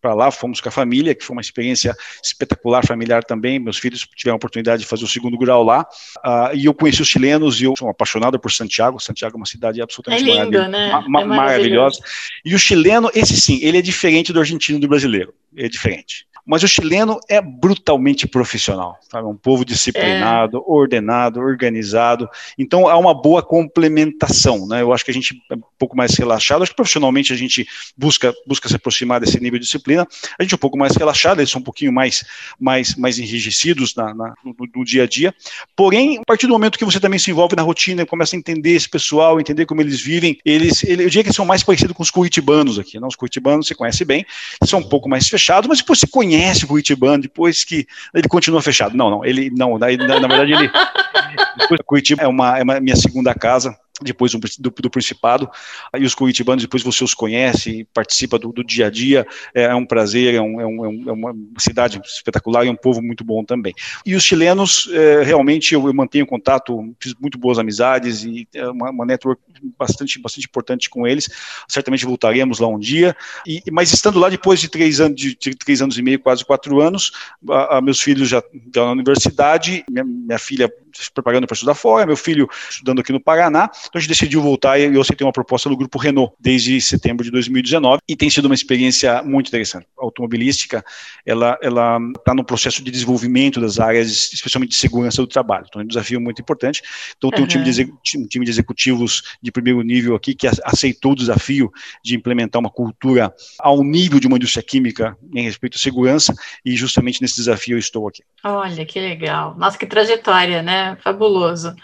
[0.00, 3.58] para lá, fomos com a família, que foi uma experiência espetacular familiar também.
[3.58, 5.86] Meus filhos tiveram a oportunidade de fazer o segundo grau lá.
[6.18, 9.00] Uh, e eu conheci os chilenos e eu sou apaixonado por Santiago.
[9.00, 11.04] Santiago é uma cidade absolutamente é lindo, né?
[11.08, 12.00] ma é maravilhosa.
[12.44, 15.34] E o chileno, esse sim, ele é diferente do argentino e do brasileiro.
[15.56, 16.26] É diferente.
[16.46, 19.26] Mas o chileno é brutalmente profissional, sabe?
[19.26, 20.60] É um povo disciplinado, é.
[20.64, 22.30] ordenado, organizado.
[22.56, 24.80] Então há uma boa complementação, né?
[24.80, 26.62] Eu acho que a gente é um pouco mais relaxado.
[26.62, 30.06] Acho que profissionalmente a gente busca busca se aproximar desse nível de disciplina.
[30.38, 32.24] A gente é um pouco mais relaxado, eles são um pouquinho mais
[32.60, 35.34] mais mais enrijecidos na, na no, no, dia a dia.
[35.74, 38.70] Porém, a partir do momento que você também se envolve na rotina, começa a entender
[38.70, 41.96] esse pessoal, entender como eles vivem, eles, ele, eu diria que eles são mais parecidos
[41.96, 43.00] com os curitibanos aqui.
[43.00, 43.08] Não?
[43.08, 44.24] Os curitibanos você conhece bem,
[44.62, 48.28] são um pouco mais fechados, mas depois você conhece conhece o Curitibano depois que ele
[48.28, 48.96] continua fechado.
[48.96, 50.70] Não, não, ele não, na, na verdade ele
[51.86, 53.76] Curitiba é uma, é uma minha segunda casa.
[54.02, 55.48] Depois do, do, do, Principado,
[55.96, 59.74] e os curitibanos depois você os conhece, participa do, do dia a dia, é, é
[59.74, 63.44] um prazer, é, um, é, um, é, uma cidade espetacular e um povo muito bom
[63.44, 63.74] também.
[64.04, 68.68] E os chilenos, é, realmente eu, eu, mantenho contato, fiz muito boas amizades e é
[68.68, 69.40] uma, uma network
[69.78, 71.28] bastante, bastante importante com eles,
[71.68, 75.54] certamente voltaremos lá um dia, e, mas estando lá depois de três anos, de, de
[75.54, 77.12] três anos e meio, quase quatro anos,
[77.48, 80.70] a, a meus filhos já estão na universidade, minha, minha filha
[81.02, 84.42] se preparando para estudar fora, meu filho estudando aqui no Paraná, então a gente decidiu
[84.42, 88.30] voltar e eu aceitei uma proposta do Grupo Renault desde setembro de 2019 e tem
[88.30, 89.86] sido uma experiência muito interessante.
[89.98, 90.84] A automobilística,
[91.24, 95.66] ela ela está no processo de desenvolvimento das áreas, especialmente de segurança do trabalho.
[95.68, 96.82] Então é um desafio muito importante.
[97.16, 97.44] Então tem uhum.
[97.44, 101.70] um, time de, um time de executivos de primeiro nível aqui que aceitou o desafio
[102.02, 106.76] de implementar uma cultura ao nível de uma indústria química em respeito à segurança e
[106.76, 108.22] justamente nesse desafio eu estou aqui.
[108.44, 109.54] Olha, que legal.
[109.56, 110.96] Nossa, que trajetória, né?
[111.02, 111.74] Fabuloso.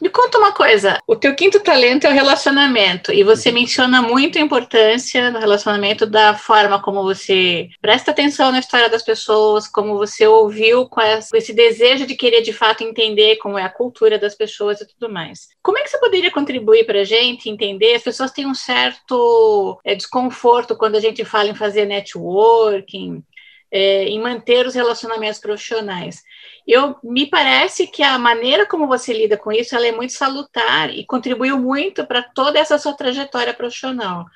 [0.00, 4.38] Me conta uma coisa, o teu quinto talento é o relacionamento, e você menciona muito
[4.38, 9.96] a importância no relacionamento da forma como você presta atenção na história das pessoas, como
[9.96, 14.34] você ouviu com esse desejo de querer de fato entender como é a cultura das
[14.34, 15.48] pessoas e tudo mais.
[15.62, 17.94] Como é que você poderia contribuir para a gente entender?
[17.94, 23.22] As pessoas têm um certo é, desconforto quando a gente fala em fazer networking,
[23.70, 26.22] é, em manter os relacionamentos profissionais.
[26.66, 30.90] Eu me parece que a maneira como você lida com isso ela é muito salutar
[30.90, 34.26] e contribuiu muito para toda essa sua trajetória profissional.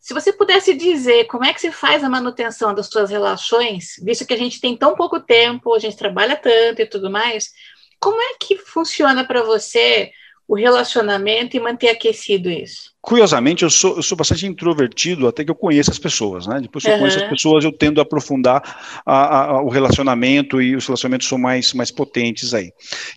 [0.00, 4.26] Se você pudesse dizer como é que se faz a manutenção das suas relações, visto
[4.26, 7.52] que a gente tem tão pouco tempo, a gente trabalha tanto e tudo mais,
[7.98, 10.12] como é que funciona para você
[10.46, 12.94] o relacionamento e manter aquecido isso?
[13.04, 16.58] Curiosamente, eu sou, eu sou bastante introvertido até que eu conheça as pessoas, né?
[16.62, 16.96] Depois que uhum.
[16.96, 18.62] eu conheço as pessoas, eu tendo a aprofundar
[19.04, 22.72] a, a, o relacionamento e os relacionamentos são mais, mais potentes aí.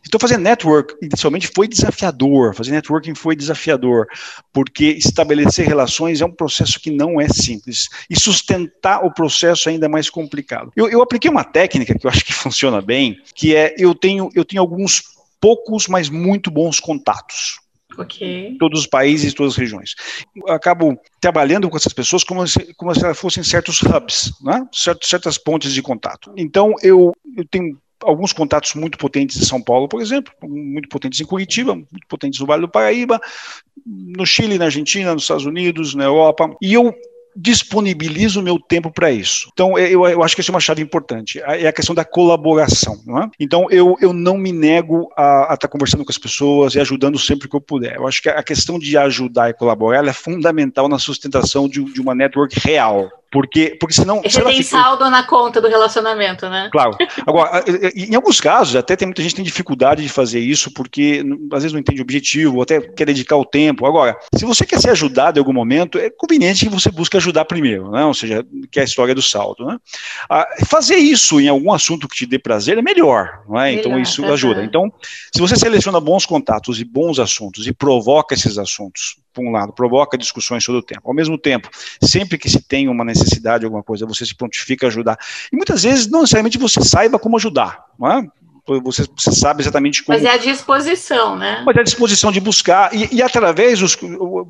[0.05, 2.53] Então, fazer network, inicialmente, foi desafiador.
[2.53, 4.07] Fazer networking foi desafiador,
[4.51, 7.87] porque estabelecer relações é um processo que não é simples.
[8.09, 10.69] E sustentar o processo é ainda mais complicado.
[10.75, 14.29] Eu, eu apliquei uma técnica que eu acho que funciona bem, que é eu tenho,
[14.35, 17.59] eu tenho alguns poucos, mas muito bons contatos.
[17.97, 18.55] Okay.
[18.59, 19.95] Todos os países, todas as regiões.
[20.35, 24.67] Eu acabo trabalhando com essas pessoas como se, como se elas fossem certos hubs, né?
[25.01, 26.31] certas pontes de contato.
[26.37, 31.19] Então, eu, eu tenho alguns contatos muito potentes em São Paulo, por exemplo, muito potentes
[31.19, 33.19] em Curitiba, muito potentes no Vale do Paraíba,
[33.85, 36.55] no Chile, na Argentina, nos Estados Unidos, na Europa.
[36.61, 36.93] E eu
[37.37, 39.49] disponibilizo o meu tempo para isso.
[39.53, 42.03] Então, é, eu, eu, acho que essa é uma chave importante, é a questão da
[42.03, 42.95] colaboração.
[43.23, 43.29] É?
[43.39, 47.19] Então, eu, eu não me nego a estar tá conversando com as pessoas e ajudando
[47.19, 47.97] sempre que eu puder.
[47.97, 52.01] Eu acho que a questão de ajudar e colaborar é fundamental na sustentação de, de
[52.01, 53.09] uma network real.
[53.31, 54.21] Porque, porque senão.
[54.21, 54.81] Você tem fica...
[54.81, 56.69] saldo na conta do relacionamento, né?
[56.71, 56.97] Claro.
[57.25, 57.63] Agora,
[57.95, 61.63] em alguns casos, até tem muita gente que tem dificuldade de fazer isso, porque às
[61.63, 63.85] vezes não entende o objetivo, ou até quer dedicar o tempo.
[63.85, 67.45] Agora, se você quer ser ajudado em algum momento, é conveniente que você busque ajudar
[67.45, 68.05] primeiro, né?
[68.05, 69.65] Ou seja, que é a história do saldo.
[69.65, 69.77] Né?
[70.29, 73.73] Ah, fazer isso em algum assunto que te dê prazer é melhor, não é?
[73.73, 74.63] Então, isso ajuda.
[74.63, 74.91] Então,
[75.33, 79.71] se você seleciona bons contatos e bons assuntos e provoca esses assuntos por um lado,
[79.71, 81.01] provoca discussões todo o tempo.
[81.05, 81.69] Ao mesmo tempo,
[82.01, 85.17] sempre que se tem uma necessidade, alguma coisa, você se prontifica a ajudar.
[85.53, 88.27] E muitas vezes, não necessariamente você saiba como ajudar, não é?
[88.83, 90.17] Você, você sabe exatamente como.
[90.17, 91.63] Mas é a disposição, né?
[91.65, 93.97] Mas é a disposição de buscar, e, e através dos.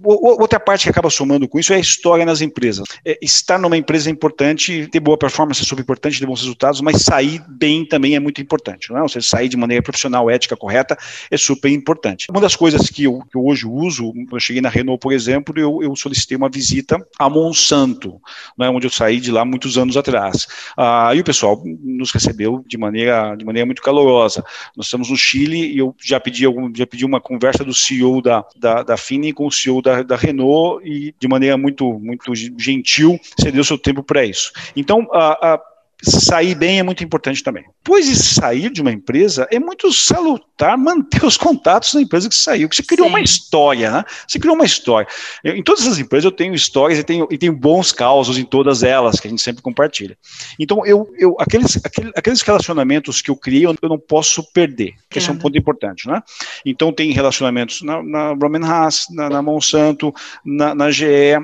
[0.03, 2.87] Outra parte que acaba somando com isso é a história nas empresas.
[3.05, 6.81] É, estar numa empresa é importante, ter boa performance é super importante, ter bons resultados,
[6.81, 8.89] mas sair bem também é muito importante.
[8.89, 9.01] Não é?
[9.03, 10.97] Ou seja, sair de maneira profissional, ética, correta,
[11.29, 12.27] é super importante.
[12.29, 15.57] Uma das coisas que eu, que eu hoje uso, eu cheguei na Renault, por exemplo,
[15.57, 18.19] eu, eu solicitei uma visita a Monsanto,
[18.57, 20.47] né, onde eu saí de lá muitos anos atrás.
[20.75, 24.43] Ah, e o pessoal nos recebeu de maneira, de maneira muito calorosa calorosa.
[24.75, 28.21] Nós estamos no Chile e eu já pedi, algum, já pedi uma conversa do CEO
[28.21, 32.33] da, da, da Fini com o CEO da, da Renault e de maneira muito, muito
[32.33, 34.51] gentil cedeu seu tempo para isso.
[34.75, 35.61] Então, a, a
[36.03, 37.65] sair bem é muito importante também.
[37.83, 42.35] Pois de sair de uma empresa, é muito salutar manter os contatos da empresa que
[42.35, 43.13] saiu, que você criou Sim.
[43.13, 44.05] uma história, né?
[44.27, 45.07] Você criou uma história.
[45.43, 48.45] Eu, em todas as empresas eu tenho histórias e tenho, e tenho bons causos em
[48.45, 50.17] todas elas, que a gente sempre compartilha.
[50.59, 54.93] Então, eu, eu aqueles, aqueles, aqueles relacionamentos que eu criei, eu, eu não posso perder,
[55.09, 56.21] que esse é um ponto importante, né?
[56.65, 60.13] Então, tem relacionamentos na, na Roman Haas, na, na Monsanto,
[60.45, 61.37] na, na GE,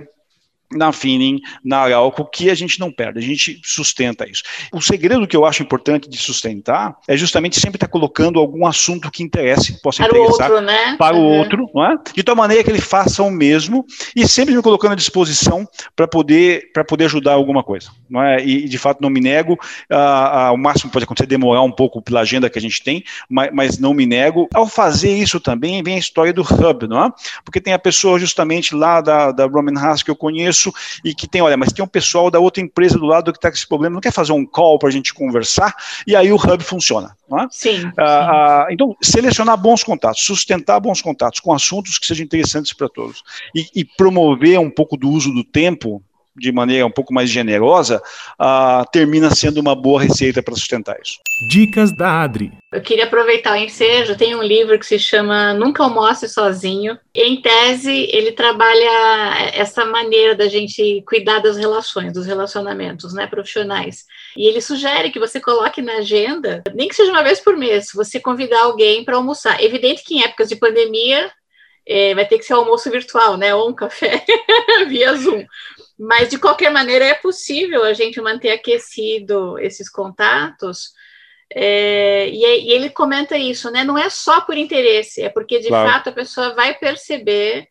[0.75, 4.43] na Finning, na Arauco, que a gente não perde, a gente sustenta isso.
[4.71, 9.09] O segredo que eu acho importante de sustentar é justamente sempre estar colocando algum assunto
[9.09, 10.95] que interesse, possa para interessar o outro, né?
[10.97, 11.21] para uhum.
[11.21, 12.11] o outro, é?
[12.13, 16.07] de tal maneira que ele faça o mesmo e sempre me colocando à disposição para
[16.07, 17.89] poder, poder ajudar alguma coisa.
[18.15, 18.45] É?
[18.45, 19.57] E, de fato, não me nego,
[20.53, 23.49] o máximo pode acontecer é demorar um pouco pela agenda que a gente tem, mas,
[23.53, 24.47] mas não me nego.
[24.53, 27.11] Ao fazer isso também vem a história do Hub, não é?
[27.43, 30.73] porque tem a pessoa justamente lá da, da Roman Haas que eu conheço, isso
[31.03, 33.49] e que tem, olha, mas tem um pessoal da outra empresa do lado que está
[33.49, 35.75] com esse problema, não quer fazer um call para a gente conversar,
[36.07, 37.15] e aí o hub funciona.
[37.29, 37.47] Não é?
[37.49, 37.91] Sim.
[37.97, 38.73] Ah, sim.
[38.73, 43.23] então, selecionar bons contatos, sustentar bons contatos com assuntos que sejam interessantes para todos
[43.55, 46.01] e, e promover um pouco do uso do tempo
[46.35, 48.01] de maneira um pouco mais generosa,
[48.39, 51.19] uh, termina sendo uma boa receita para sustentar isso.
[51.49, 52.51] Dicas da Adri.
[52.71, 56.97] Eu queria aproveitar o ensejo, tem um livro que se chama Nunca Almoce Sozinho.
[57.13, 64.05] Em tese, ele trabalha essa maneira da gente cuidar das relações, dos relacionamentos né, profissionais.
[64.35, 67.89] E ele sugere que você coloque na agenda, nem que seja uma vez por mês,
[67.93, 69.63] você convidar alguém para almoçar.
[69.63, 71.31] Evidente que em épocas de pandemia
[71.87, 73.53] é, vai ter que ser almoço virtual, né?
[73.53, 74.23] Ou um café
[74.87, 75.45] via Zoom.
[75.97, 80.91] Mas, de qualquer maneira, é possível a gente manter aquecido esses contatos.
[81.53, 83.83] É, e, e, ele comenta isso, né?
[83.83, 85.89] Não é só por interesse, é porque, de claro.
[85.89, 87.67] fato, a pessoa vai perceber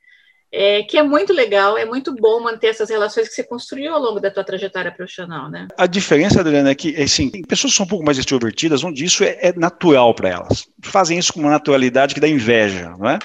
[0.52, 4.00] é, que é muito legal, é muito bom manter essas relações que você construiu ao
[4.00, 5.66] longo da tua trajetória profissional, né?
[5.78, 9.24] A diferença, Adriana, é que, assim, pessoas que são um pouco mais extrovertidas, onde isso
[9.24, 10.66] é, é natural para elas.
[10.82, 13.18] Fazem isso com uma naturalidade que dá inveja, não é?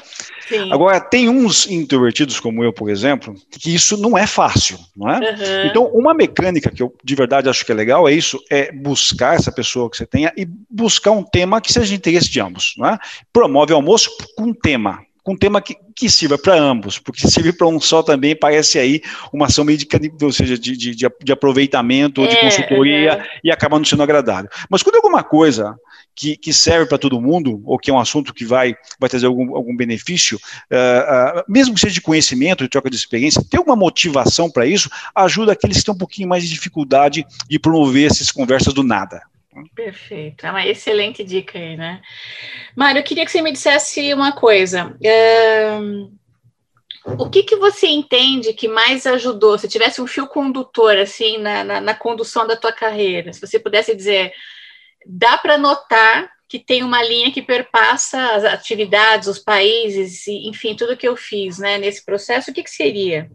[0.48, 0.72] Sim.
[0.72, 5.20] Agora, tem uns introvertidos, como eu, por exemplo, que isso não é fácil, não é?
[5.20, 5.68] Uhum.
[5.70, 9.36] Então, uma mecânica que eu de verdade acho que é legal é isso, é buscar
[9.36, 12.74] essa pessoa que você tenha e buscar um tema que seja de interesse de ambos,
[12.78, 12.98] não é?
[13.34, 17.20] Promove o almoço com um tema, com um tema que, que sirva para ambos, porque
[17.20, 19.02] se servir para um só também parece aí
[19.34, 19.86] uma ação meio de,
[20.22, 23.26] ou seja, de, de, de aproveitamento, é, de consultoria, é.
[23.44, 24.50] e acaba não sendo agradável.
[24.70, 25.76] Mas quando é alguma coisa
[26.16, 29.26] que, que serve para todo mundo, ou que é um assunto que vai, vai trazer
[29.26, 30.38] algum, algum benefício,
[30.72, 34.66] uh, uh, mesmo que seja de conhecimento, de troca de experiência, ter uma motivação para
[34.66, 38.82] isso, ajuda aqueles que têm um pouquinho mais de dificuldade de promover essas conversas do
[38.82, 39.22] nada.
[39.76, 42.02] Perfeito, é uma excelente dica aí, né?
[42.76, 44.96] Mário, eu queria que você me dissesse uma coisa.
[45.82, 46.16] Um,
[47.18, 49.58] o que, que você entende que mais ajudou?
[49.58, 53.60] Se tivesse um fio condutor, assim, na, na, na condução da tua carreira, se você
[53.60, 54.34] pudesse dizer,
[55.06, 60.96] dá para notar que tem uma linha que perpassa as atividades, os países, enfim, tudo
[60.96, 63.30] que eu fiz, né, nesse processo, o que, que seria?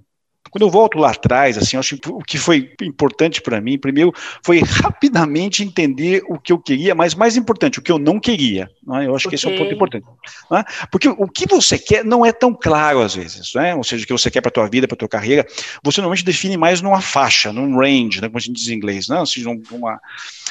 [0.52, 4.12] Quando eu volto lá atrás, assim, acho que o que foi importante para mim, primeiro,
[4.44, 8.68] foi rapidamente entender o que eu queria, mas mais importante, o que eu não queria.
[8.86, 9.06] Né?
[9.06, 9.30] Eu acho okay.
[9.30, 10.04] que esse é um ponto importante.
[10.50, 10.62] Né?
[10.90, 13.74] Porque o que você quer não é tão claro às vezes, né?
[13.74, 15.46] ou seja, o que você quer para a tua vida, para a tua carreira,
[15.82, 18.28] você normalmente define mais numa faixa, num range, né?
[18.28, 19.18] como a gente diz em inglês, né?
[19.18, 19.98] ou seja, uma...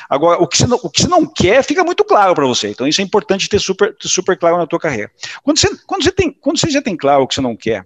[0.09, 2.69] Agora, o que, você não, o que você não quer fica muito claro para você,
[2.69, 5.11] então isso é importante ter super, ter super claro na tua carreira.
[5.43, 7.85] Quando você, quando, você tem, quando você já tem claro o que você não quer,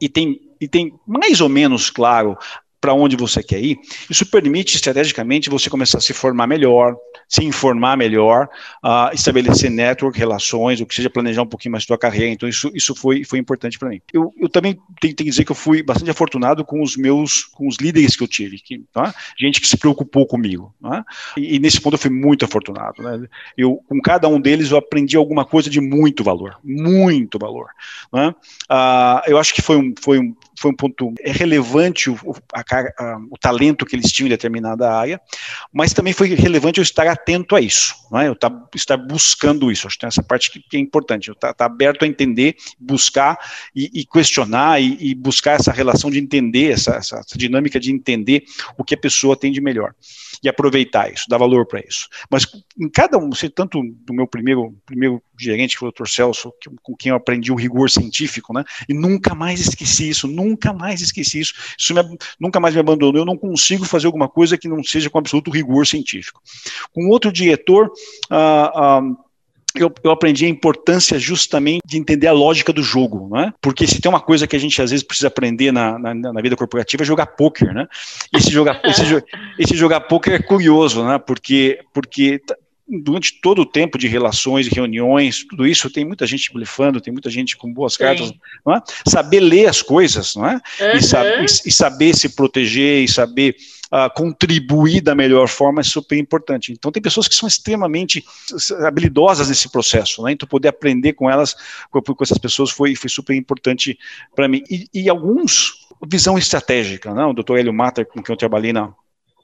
[0.00, 2.36] e tem e tem mais ou menos claro
[2.80, 6.96] para onde você quer ir, isso permite estrategicamente você começar a se formar melhor,
[7.30, 8.48] se informar melhor,
[8.84, 12.32] uh, estabelecer network, relações, o que seja planejar um pouquinho mais a sua carreira.
[12.32, 14.00] Então isso, isso foi, foi importante para mim.
[14.12, 17.44] Eu, eu também tenho, tenho, que dizer que eu fui bastante afortunado com os meus,
[17.44, 19.14] com os líderes que eu tive, que, tá?
[19.38, 20.74] gente que se preocupou comigo.
[20.82, 21.04] Tá?
[21.36, 23.00] E, e, nesse ponto eu fui muito afortunado.
[23.00, 23.28] Né?
[23.56, 27.68] Eu, com cada um deles eu aprendi alguma coisa de muito valor, muito valor.
[28.12, 28.34] Né?
[28.68, 32.18] Uh, eu acho que foi um, foi um, foi um ponto relevante o,
[32.52, 35.20] a, a, o talento que eles tinham em determinada área,
[35.72, 38.28] mas também foi relevante eu estar atento a isso, é?
[38.28, 39.86] eu estar, estar buscando isso.
[39.86, 42.56] Acho que tem essa parte que, que é importante, eu estar, estar, aberto a entender,
[42.78, 43.38] buscar
[43.74, 47.92] e, e questionar e, e, buscar essa relação de entender, essa, essa, essa dinâmica de
[47.92, 48.44] entender
[48.78, 49.94] o que a pessoa tem de melhor
[50.42, 52.08] e aproveitar isso, dar valor para isso.
[52.30, 52.46] Mas
[52.78, 56.08] em cada um, tanto do meu primeiro, primeiro gerente, que foi o Dr.
[56.08, 58.64] Celso, que, com quem eu aprendi o rigor científico, né?
[58.88, 61.54] E nunca mais esqueci isso, nunca mais esqueci isso.
[61.78, 62.02] Isso me,
[62.38, 63.22] nunca mais me abandonou.
[63.22, 66.40] Eu não consigo fazer alguma coisa que não seja com absoluto rigor científico.
[66.92, 67.90] Com outro diretor,
[68.30, 69.02] ah, ah,
[69.74, 73.52] eu, eu, aprendi a importância justamente de entender a lógica do jogo, né?
[73.60, 76.42] Porque se tem uma coisa que a gente às vezes precisa aprender na, na, na
[76.42, 77.86] vida corporativa é jogar poker, né?
[78.34, 79.02] Esse jogar, esse,
[79.58, 81.18] esse jogar poker é curioso, né?
[81.18, 82.40] Porque, porque
[83.02, 87.30] durante todo o tempo de relações, reuniões, tudo isso, tem muita gente blefando, tem muita
[87.30, 88.32] gente com boas cartas,
[88.66, 88.82] não é?
[89.06, 90.54] Saber ler as coisas, não é?
[90.54, 90.96] Uhum.
[90.96, 93.56] E, saber, e, saber se proteger e saber
[93.92, 96.72] uh, contribuir da melhor forma é super importante.
[96.72, 98.24] Então, tem pessoas que são extremamente
[98.84, 100.32] habilidosas nesse processo, né?
[100.32, 101.54] Então, poder aprender com elas,
[101.90, 103.96] com, com essas pessoas, foi, foi super importante
[104.34, 104.62] para mim.
[104.68, 107.24] E, e alguns, visão estratégica, né?
[107.24, 108.92] O doutor Hélio Matter, com quem eu trabalhei na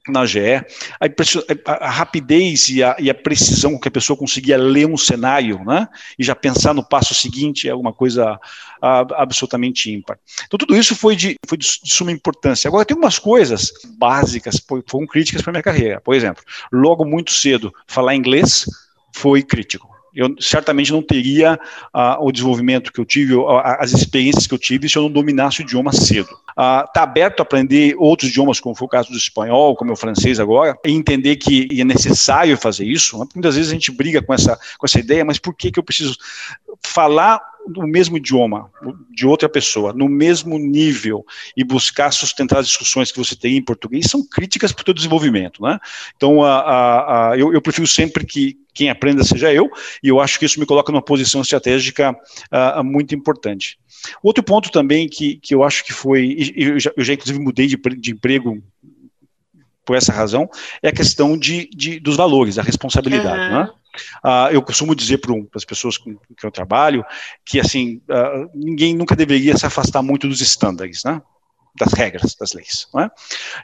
[0.08, 0.56] na GE,
[1.00, 4.96] a, a, rapidez e a, e a, precisão com que a pessoa conseguia ler um
[4.96, 5.88] cenário, né,
[6.18, 8.38] e já pensar no passo seguinte é uma coisa
[8.80, 10.18] absolutamente ímpar.
[10.46, 12.68] Então tudo isso foi de, foi de suma importância.
[12.68, 16.00] Agora tem algumas coisas básicas, foram críticas para minha carreira.
[16.00, 18.66] Por exemplo, logo muito cedo, falar inglês
[19.12, 21.61] foi crítico eu certamente não teria
[21.94, 25.11] uh, o desenvolvimento que eu tive, uh, as experiências que eu tive, se eu não
[25.11, 26.30] dominasse o idioma cedo.
[26.49, 29.93] Está uh, aberto a aprender outros idiomas, como foi o caso do espanhol, como é
[29.93, 33.18] o francês agora, e entender que é necessário fazer isso.
[33.18, 33.26] Né?
[33.34, 35.84] Muitas vezes a gente briga com essa, com essa ideia, mas por que, que eu
[35.84, 36.16] preciso
[36.82, 37.43] falar
[37.74, 38.70] o mesmo idioma
[39.10, 41.24] de outra pessoa, no mesmo nível,
[41.56, 44.94] e buscar sustentar as discussões que você tem em português, são críticas para o teu
[44.94, 45.62] desenvolvimento.
[45.62, 45.78] Né?
[46.16, 49.70] Então, a, a, a, eu, eu, prefiro sempre que quem aprenda seja eu,
[50.02, 53.78] e eu acho que isso me coloca numa posição estratégica uh, muito importante.
[54.22, 57.66] Outro ponto também que, que eu acho que foi, eu já, eu já inclusive mudei
[57.66, 58.62] de, de emprego
[59.86, 60.50] por essa razão,
[60.82, 63.54] é a questão de, de dos valores, da responsabilidade.
[63.54, 63.60] Uhum.
[63.60, 63.70] Né?
[64.24, 67.05] Uh, eu costumo dizer para as pessoas com que eu trabalho
[67.44, 71.20] que assim uh, ninguém nunca deveria se afastar muito dos estándares, né?
[71.78, 72.88] das regras, das leis.
[72.99, 73.11] É?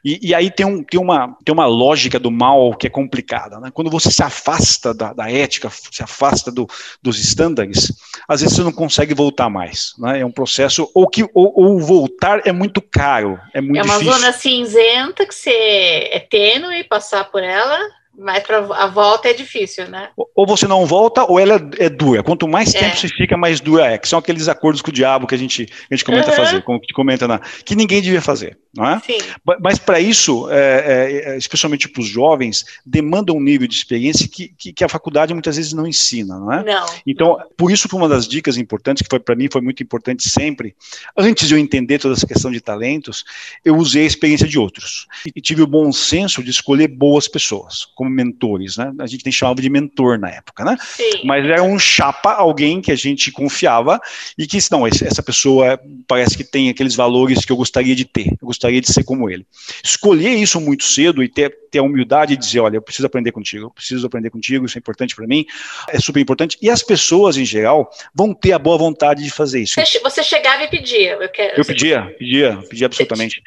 [0.05, 3.59] E, e, aí tem, um, tem, uma, tem uma lógica do mal que é complicada.
[3.59, 3.71] Né?
[3.73, 6.69] Quando você se afasta da, da ética, se afasta do,
[7.03, 7.93] dos estándares,
[8.29, 9.95] às vezes você não consegue voltar mais.
[9.99, 10.21] Né?
[10.21, 13.99] É um processo, ou que ou, ou, voltar é muito caro, é muito É uma
[13.99, 14.13] difícil.
[14.13, 17.79] zona cinzenta que você é tênue passar por ela
[18.17, 20.11] mas para a volta é difícil, né?
[20.35, 22.23] Ou você não volta, ou ela é dura.
[22.23, 22.81] Quanto mais é.
[22.81, 23.99] tempo você fica, mais dura é.
[23.99, 26.37] Que são aqueles acordos com o diabo que a gente, a gente comenta uhum.
[26.37, 29.01] fazer, como que comenta na, que ninguém devia fazer, não é?
[29.01, 29.19] Sim.
[29.61, 34.29] Mas para isso, é, é, é, especialmente para os jovens, demanda um nível de experiência
[34.29, 36.63] que, que, que, a faculdade muitas vezes não ensina, não é?
[36.63, 36.87] Não.
[37.07, 40.29] Então, por isso que uma das dicas importantes que foi para mim foi muito importante
[40.29, 40.77] sempre,
[41.17, 43.25] antes de eu entender toda essa questão de talentos,
[43.65, 47.87] eu usei a experiência de outros e tive o bom senso de escolher boas pessoas
[48.03, 48.93] como mentores, né?
[48.99, 50.77] A gente nem chamava de mentor na época, né?
[50.81, 51.23] Sim.
[51.25, 54.01] Mas era um chapa, alguém que a gente confiava
[54.37, 58.27] e que, não, essa pessoa parece que tem aqueles valores que eu gostaria de ter,
[58.27, 59.47] eu gostaria de ser como ele.
[59.85, 63.31] Escolher isso muito cedo e ter, ter a humildade de dizer, olha, eu preciso aprender
[63.31, 65.47] contigo, eu preciso aprender contigo, isso é importante para mim,
[65.89, 66.59] é super importante.
[66.61, 69.81] E as pessoas, em geral, vão ter a boa vontade de fazer isso.
[70.03, 71.13] Você chegava e pedia.
[71.13, 73.41] Eu, quero, eu pedia, pedia, pedia absolutamente.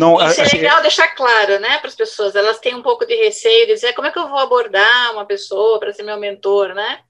[0.00, 2.34] Não, Isso é assim, é legal deixar claro, né, para as pessoas.
[2.34, 5.26] Elas têm um pouco de receio de dizer como é que eu vou abordar uma
[5.26, 7.00] pessoa para ser meu mentor, né?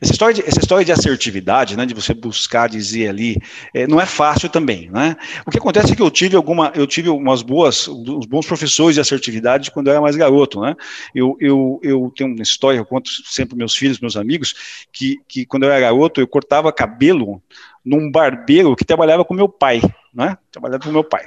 [0.00, 3.36] Essa história, de, essa história de assertividade, né, de você buscar dizer ali,
[3.72, 5.16] é, não é fácil também, né?
[5.46, 8.94] O que acontece é que eu tive alguma, eu tive umas boas, uns bons professores
[8.94, 10.74] de assertividade quando eu era mais garoto, né?
[11.14, 15.46] Eu, eu, eu tenho uma história, eu conto sempre meus filhos, meus amigos, que, que
[15.46, 17.40] quando eu era garoto eu cortava cabelo
[17.84, 19.80] num barbeiro que trabalhava com meu pai,
[20.12, 20.36] né?
[20.50, 21.26] Trabalhava com meu pai.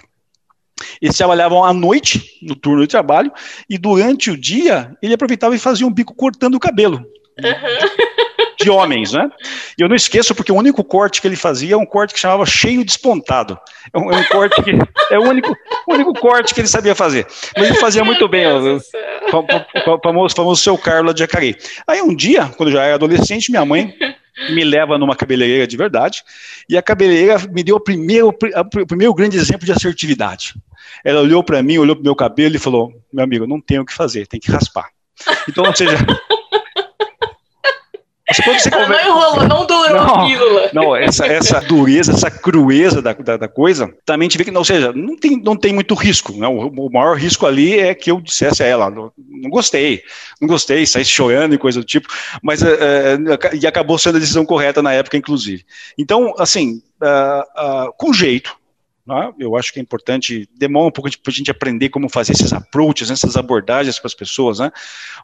[1.01, 3.31] Eles trabalhavam à noite, no turno de trabalho,
[3.69, 6.97] e durante o dia ele aproveitava e fazia um bico cortando o cabelo.
[6.97, 8.13] Uhum.
[8.61, 9.29] De homens, né?
[9.77, 12.19] E eu não esqueço, porque o único corte que ele fazia é um corte que
[12.19, 13.59] chamava cheio despontado.
[13.91, 14.71] É um, é um corte que.
[15.11, 15.55] É o único,
[15.87, 17.27] o único corte que ele sabia fazer.
[17.57, 18.79] Mas ele fazia muito bem, o
[20.01, 21.55] famoso, famoso seu Carlos de Jacareí.
[21.85, 23.93] Aí um dia, quando eu já era adolescente, minha mãe
[24.51, 26.23] me leva numa cabeleireira de verdade,
[26.67, 30.55] e a cabeleireira me deu o primeiro, o primeiro grande exemplo de assertividade.
[31.03, 33.79] Ela olhou para mim, olhou para o meu cabelo e falou: Meu amigo, não tem
[33.79, 34.89] o que fazer, tem que raspar.
[35.47, 35.97] Então, ou seja.
[38.33, 38.87] Você come...
[38.87, 40.69] Não enrolou, não durou não, a pílula.
[40.73, 44.61] Não, essa, essa dureza, essa crueza da, da, da, coisa, também te vê que, não,
[44.61, 46.33] ou seja, não tem, não tem muito risco.
[46.33, 46.47] Né?
[46.47, 50.01] O, o maior risco ali é que eu dissesse a ela, não, não gostei,
[50.41, 52.07] não gostei, saí chorando e coisa do tipo,
[52.41, 53.17] mas é,
[53.53, 55.65] e acabou sendo a decisão correta na época, inclusive.
[55.97, 58.55] Então, assim, uh, uh, com jeito,
[59.05, 59.33] né?
[59.37, 62.53] Eu acho que é importante, demora um pouco para a gente aprender como fazer esses
[62.53, 64.71] approaches, essas abordagens para as pessoas, né?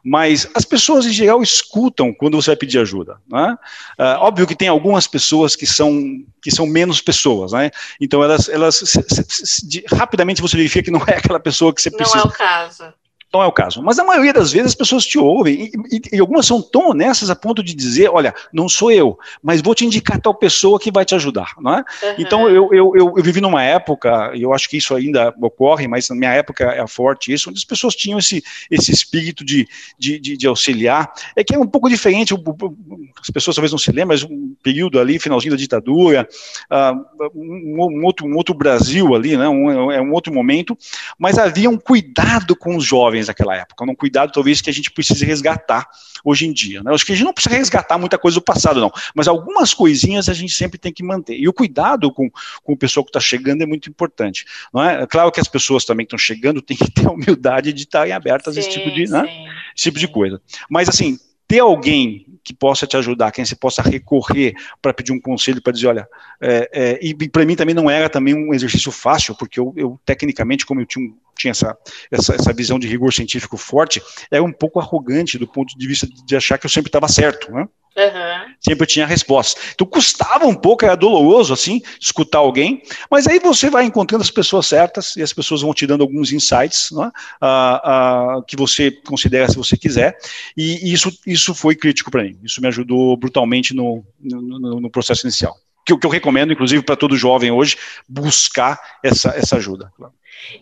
[0.04, 3.16] mas as pessoas em geral escutam quando você vai pedir ajuda.
[3.26, 3.56] Né?
[3.98, 7.70] Uh, óbvio que tem algumas pessoas que são, que são menos pessoas, né?
[7.98, 11.80] então elas, elas se, se, se, rapidamente você verifica que não é aquela pessoa que
[11.80, 12.18] você precisa.
[12.18, 12.99] Não é o caso.
[13.32, 13.80] Não é o caso.
[13.80, 16.90] Mas a maioria das vezes as pessoas te ouvem e, e, e, algumas são tão
[16.90, 20.80] honestas a ponto de dizer: olha, não sou eu, mas vou te indicar tal pessoa
[20.80, 21.54] que vai te ajudar.
[21.60, 21.78] Não é?
[21.78, 22.14] Uhum.
[22.18, 25.86] Então eu, eu, eu, eu, vivi numa época, e eu acho que isso ainda ocorre,
[25.86, 29.68] mas na minha época é forte isso, onde as pessoas tinham esse, esse espírito de,
[29.96, 31.12] de, de, de auxiliar.
[31.36, 34.98] É que é um pouco diferente, as pessoas talvez não se lembrem, mas um período
[34.98, 36.28] ali, finalzinho da ditadura,
[36.68, 39.48] uh, um, um, outro, um outro Brasil ali, né?
[39.48, 40.76] um, é um outro momento,
[41.16, 44.72] mas havia um cuidado com os jovens jovens naquela época, um cuidado talvez que a
[44.72, 45.86] gente precise resgatar
[46.24, 46.82] hoje em dia.
[46.82, 46.92] Né?
[46.92, 50.28] Acho que a gente não precisa resgatar muita coisa do passado, não, mas algumas coisinhas
[50.28, 51.38] a gente sempre tem que manter.
[51.38, 52.30] E o cuidado com,
[52.62, 54.44] com o pessoal que está chegando é muito importante.
[54.72, 55.06] Não é?
[55.06, 58.12] claro que as pessoas também que estão chegando têm que ter a humildade de estarem
[58.12, 59.28] abertas sim, a esse tipo de, né?
[59.76, 60.40] esse tipo de coisa.
[60.68, 65.20] Mas assim, ter alguém que possa te ajudar, quem você possa recorrer para pedir um
[65.20, 66.08] conselho, para dizer, olha,
[66.40, 70.00] é, é, e, para mim também não era também um exercício fácil, porque eu, eu
[70.04, 71.76] tecnicamente, como eu tinha, tinha essa,
[72.10, 76.06] essa, essa, visão de rigor científico forte, era um pouco arrogante do ponto de vista
[76.06, 77.66] de achar que eu sempre estava certo, né?
[77.96, 78.54] Uhum.
[78.60, 79.60] Sempre tinha resposta.
[79.74, 84.30] Então custava um pouco, era doloroso assim, escutar alguém, mas aí você vai encontrando as
[84.30, 87.10] pessoas certas e as pessoas vão te dando alguns insights né,
[87.42, 90.16] uh, uh, que você considera se você quiser,
[90.56, 92.38] e, isso, isso foi crítico para mim.
[92.44, 95.56] Isso me ajudou brutalmente no, no, no processo inicial.
[95.86, 97.76] Que, que eu recomendo, inclusive, para todo jovem hoje,
[98.08, 99.92] buscar essa, essa ajuda.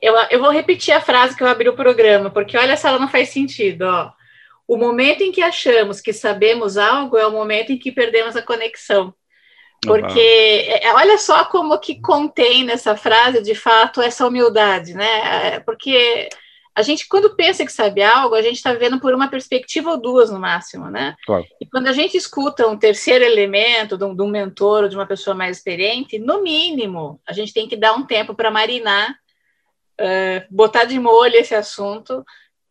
[0.00, 2.98] Eu, eu vou repetir a frase que eu abri o programa, porque olha se ela
[2.98, 4.12] não faz sentido, ó.
[4.66, 8.42] O momento em que achamos que sabemos algo é o momento em que perdemos a
[8.42, 9.14] conexão.
[9.82, 10.94] Porque uhum.
[10.94, 15.54] olha só como que contém nessa frase, de fato, essa humildade, né?
[15.54, 16.28] É, porque
[16.78, 20.00] a gente, quando pensa que sabe algo, a gente está vendo por uma perspectiva ou
[20.00, 21.16] duas no máximo, né?
[21.26, 21.44] Claro.
[21.60, 24.94] E quando a gente escuta um terceiro elemento de um, de um mentor ou de
[24.94, 29.10] uma pessoa mais experiente, no mínimo, a gente tem que dar um tempo para marinar,
[29.10, 32.24] uh, botar de molho esse assunto,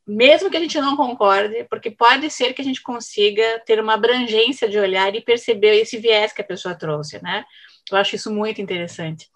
[0.07, 3.95] mesmo que a gente não concorde, porque pode ser que a gente consiga ter uma
[3.95, 7.43] abrangência de olhar e perceber esse viés que a pessoa trouxe, né?
[7.91, 9.27] Eu acho isso muito interessante.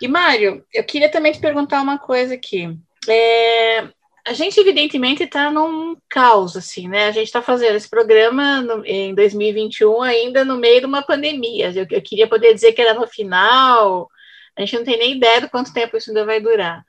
[0.00, 2.74] E, Mário, eu queria também te perguntar uma coisa aqui.
[3.06, 3.88] É,
[4.28, 7.06] a gente, evidentemente, está num caos, assim, né?
[7.06, 11.72] A gente está fazendo esse programa no, em 2021, ainda no meio de uma pandemia.
[11.74, 14.08] Eu, eu queria poder dizer que era no final,
[14.54, 16.84] a gente não tem nem ideia do quanto tempo isso ainda vai durar.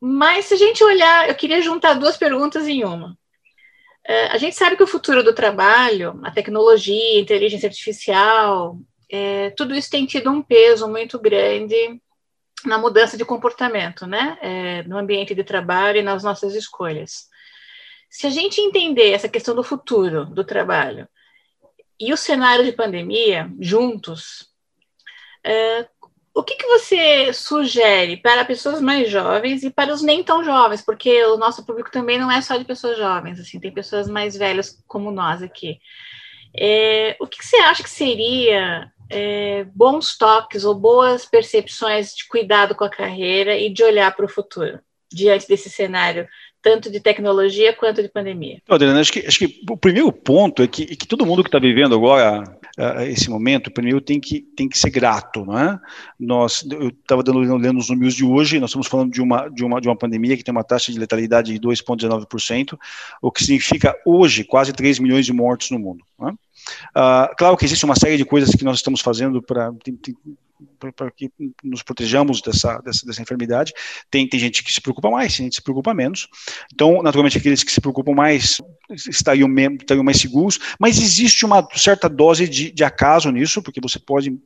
[0.00, 3.16] Mas se a gente olhar, eu queria juntar duas perguntas em uma.
[4.04, 9.50] É, a gente sabe que o futuro do trabalho, a tecnologia, a inteligência artificial, é,
[9.50, 12.00] tudo isso tem tido um peso muito grande
[12.64, 14.38] na mudança de comportamento, né?
[14.40, 17.28] É, no ambiente de trabalho e nas nossas escolhas.
[18.10, 21.08] Se a gente entender essa questão do futuro do trabalho
[22.00, 24.48] e o cenário de pandemia juntos,
[25.44, 25.86] é,
[26.34, 30.80] o que, que você sugere para pessoas mais jovens e para os nem tão jovens?
[30.80, 34.36] Porque o nosso público também não é só de pessoas jovens, assim, tem pessoas mais
[34.36, 35.80] velhas como nós aqui.
[36.56, 42.26] É, o que, que, você acha que seria é, bons toques ou boas percepções de
[42.28, 44.80] cuidado com a carreira e de olhar para o futuro
[45.10, 46.28] diante desse cenário
[46.60, 48.60] tanto de tecnologia quanto de pandemia.
[48.68, 51.48] Adriana, acho que, acho que o primeiro ponto é que, é que todo mundo que
[51.48, 52.42] está vivendo agora
[52.78, 55.78] uh, esse momento, primeiro tem que, tem que ser grato, não é?
[56.18, 59.80] Nós, eu estava lendo os números de hoje, nós estamos falando de uma, de, uma,
[59.80, 62.76] de uma pandemia que tem uma taxa de letalidade de 2,19%,
[63.22, 66.04] o que significa hoje quase 3 milhões de mortos no mundo.
[66.22, 66.32] É?
[66.96, 69.72] Uh, claro que existe uma série de coisas que nós estamos fazendo para
[70.94, 71.30] para que
[71.62, 73.72] nos protejamos dessa, dessa, dessa enfermidade.
[74.10, 76.28] Tem, tem gente que se preocupa mais, tem gente que se preocupa menos.
[76.72, 78.60] Então, naturalmente, aqueles que se preocupam mais
[79.08, 79.48] estariam,
[79.78, 84.36] estariam mais seguros, mas existe uma certa dose de, de acaso nisso, porque você pode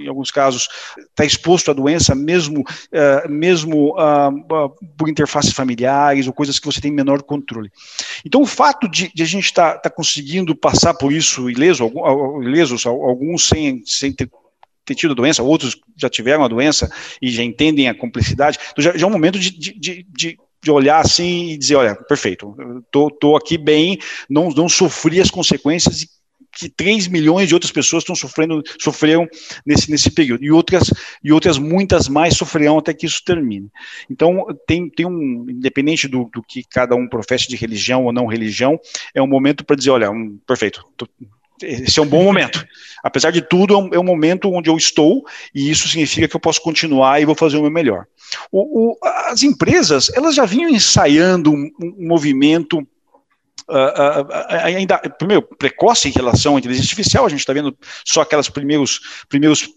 [0.00, 6.26] em alguns casos, está exposto à doença, mesmo, uh, mesmo uh, uh, por interfaces familiares
[6.26, 7.70] ou coisas que você tem menor controle.
[8.24, 11.90] Então, o fato de, de a gente estar tá, tá conseguindo passar por isso ileso,
[12.42, 14.28] ilesos, alguns sem, sem ter
[14.82, 16.90] ter tido a doença, outros já tiveram a doença
[17.22, 18.58] e já entendem a complexidade.
[18.72, 21.94] Então já, já é um momento de, de, de, de olhar assim e dizer, olha,
[21.94, 22.54] perfeito,
[22.90, 23.98] tô, tô aqui bem,
[24.28, 26.06] não, não sofri as consequências
[26.52, 29.28] que 3 milhões de outras pessoas estão sofrendo, sofreram
[29.64, 30.90] nesse, nesse período, e outras,
[31.22, 33.68] e outras muitas mais sofrerão até que isso termine.
[34.10, 38.26] Então, tem, tem um, independente do, do que cada um professe de religião ou não
[38.26, 38.78] religião,
[39.14, 41.06] é um momento para dizer, olha, um, perfeito, tô,
[41.62, 42.66] esse é um bom momento.
[43.02, 45.24] Apesar de tudo, é um, é um, momento onde eu estou
[45.54, 48.06] e isso significa que eu posso continuar e vou fazer o meu melhor.
[48.50, 52.86] O, o, as empresas, elas já vinham ensaiando um, um movimento
[53.70, 58.22] uh, uh, ainda, primeiro, precoce em relação à inteligência artificial, a gente está vendo só
[58.22, 59.68] aquelas primeiros, primeiros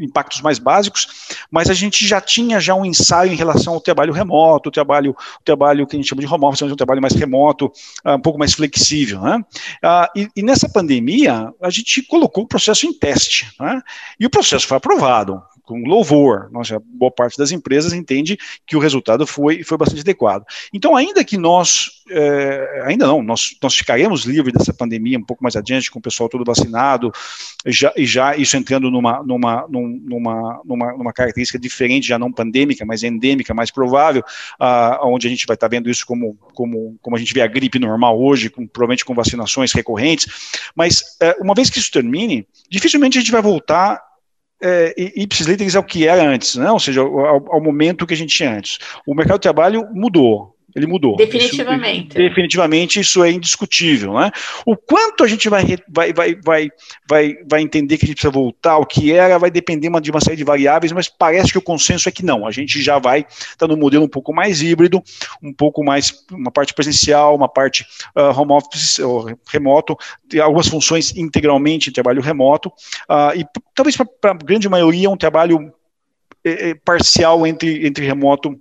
[0.00, 4.12] impactos mais básicos, mas a gente já tinha já um ensaio em relação ao trabalho
[4.12, 7.14] remoto, o trabalho, o trabalho que a gente chama de home office, um trabalho mais
[7.14, 7.70] remoto,
[8.04, 9.44] um pouco mais flexível, né?
[10.16, 13.82] E, e, nessa pandemia, a gente colocou o processo em teste, né?
[14.18, 16.50] E o processo foi aprovado com louvor.
[16.52, 20.44] Nossa, boa parte das empresas entende que o resultado foi, foi bastante adequado.
[20.72, 25.42] Então, ainda que nós, é, ainda não, nós, nós ficaremos livres dessa pandemia um pouco
[25.42, 27.10] mais adiante, com o pessoal todo vacinado,
[27.66, 32.84] já, e já isso entrando numa, numa, numa, numa, numa característica diferente, já não pandêmica,
[32.84, 34.22] mas endêmica, mais provável,
[34.60, 37.46] ah, onde a gente vai estar vendo isso como, como, como a gente vê a
[37.46, 40.26] gripe normal hoje, com, provavelmente com vacinações recorrentes.
[40.74, 44.11] Mas, é, uma vez que isso termine, dificilmente a gente vai voltar
[44.62, 46.70] é, ipsis é o que era antes, né?
[46.70, 48.78] ou seja, ao, ao, momento que a gente tinha antes.
[49.06, 51.16] O mercado de trabalho mudou, ele mudou.
[51.16, 52.08] Definitivamente.
[52.08, 54.14] Isso, definitivamente, isso é indiscutível.
[54.14, 54.30] Né?
[54.66, 56.70] O quanto a gente vai, vai, vai, vai,
[57.08, 60.20] vai, vai entender que a gente precisa voltar ao que era, vai depender de uma
[60.20, 62.46] série de variáveis, mas parece que o consenso é que não.
[62.46, 65.02] A gente já vai estar tá no modelo um pouco mais híbrido,
[65.42, 67.84] um pouco mais, uma parte presencial, uma parte
[68.16, 69.96] uh, home office, uh, remoto,
[70.40, 72.68] algumas funções integralmente em trabalho remoto,
[73.10, 73.44] uh, e
[73.74, 75.72] talvez para a grande maioria um trabalho
[76.44, 78.58] eh, eh, parcial entre, entre remoto e,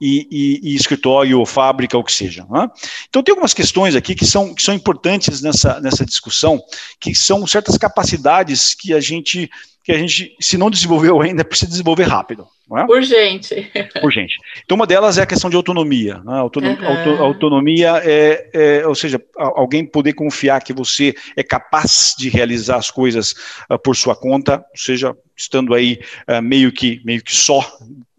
[0.00, 2.46] e, e escritório, ou fábrica, ou que seja.
[2.50, 2.68] Né?
[3.08, 6.62] Então, tem algumas questões aqui que são, que são importantes nessa, nessa discussão,
[7.00, 9.50] que são certas capacidades que a gente
[9.84, 12.48] que a gente, se não desenvolveu ainda, precisa desenvolver rápido.
[12.74, 12.84] É?
[12.84, 13.70] Urgente.
[14.02, 14.36] Urgente.
[14.64, 16.22] Então, uma delas é a questão de autonomia.
[16.24, 16.38] Né?
[16.38, 16.86] Autonom uhum.
[16.86, 22.76] auto autonomia é, é, ou seja, alguém poder confiar que você é capaz de realizar
[22.76, 23.34] as coisas
[23.70, 27.60] uh, por sua conta, seja estando aí uh, meio que meio que só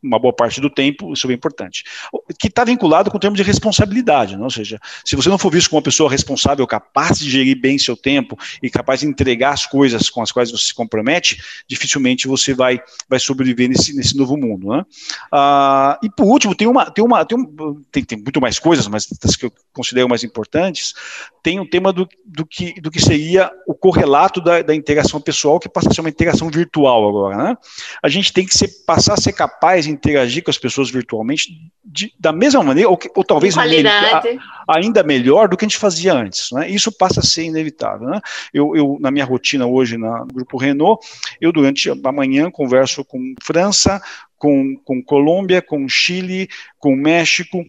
[0.05, 1.83] uma boa parte do tempo, isso é bem importante.
[2.39, 4.45] Que está vinculado com o termo de responsabilidade, não?
[4.45, 7.77] ou seja, se você não for visto como uma pessoa responsável, capaz de gerir bem
[7.77, 12.27] seu tempo e capaz de entregar as coisas com as quais você se compromete, dificilmente
[12.27, 12.79] você vai,
[13.09, 14.69] vai sobreviver nesse, nesse novo mundo.
[14.69, 14.85] Né?
[15.31, 17.37] Ah, e por último, tem uma, tem uma, tem,
[17.91, 20.93] tem, tem muito mais coisas, mas das que eu considero mais importantes,
[21.45, 25.59] tem um tema do, do, que, do que seria o correlato da, da integração pessoal,
[25.59, 27.37] que passa a ser uma integração virtual agora.
[27.37, 27.57] Né?
[28.01, 31.51] A gente tem que ser, passar a ser capaz de interagir com as pessoas virtualmente
[31.85, 34.23] de, da mesma maneira, ou, ou talvez melhor,
[34.67, 36.49] ainda melhor do que a gente fazia antes.
[36.51, 36.67] Né?
[36.67, 38.07] Isso passa a ser inevitável.
[38.07, 38.19] Né?
[38.51, 41.05] Eu, eu, na minha rotina hoje no Grupo Renault,
[41.39, 44.01] eu durante a manhã converso com França,
[44.35, 47.63] com, com Colômbia, com Chile, com México,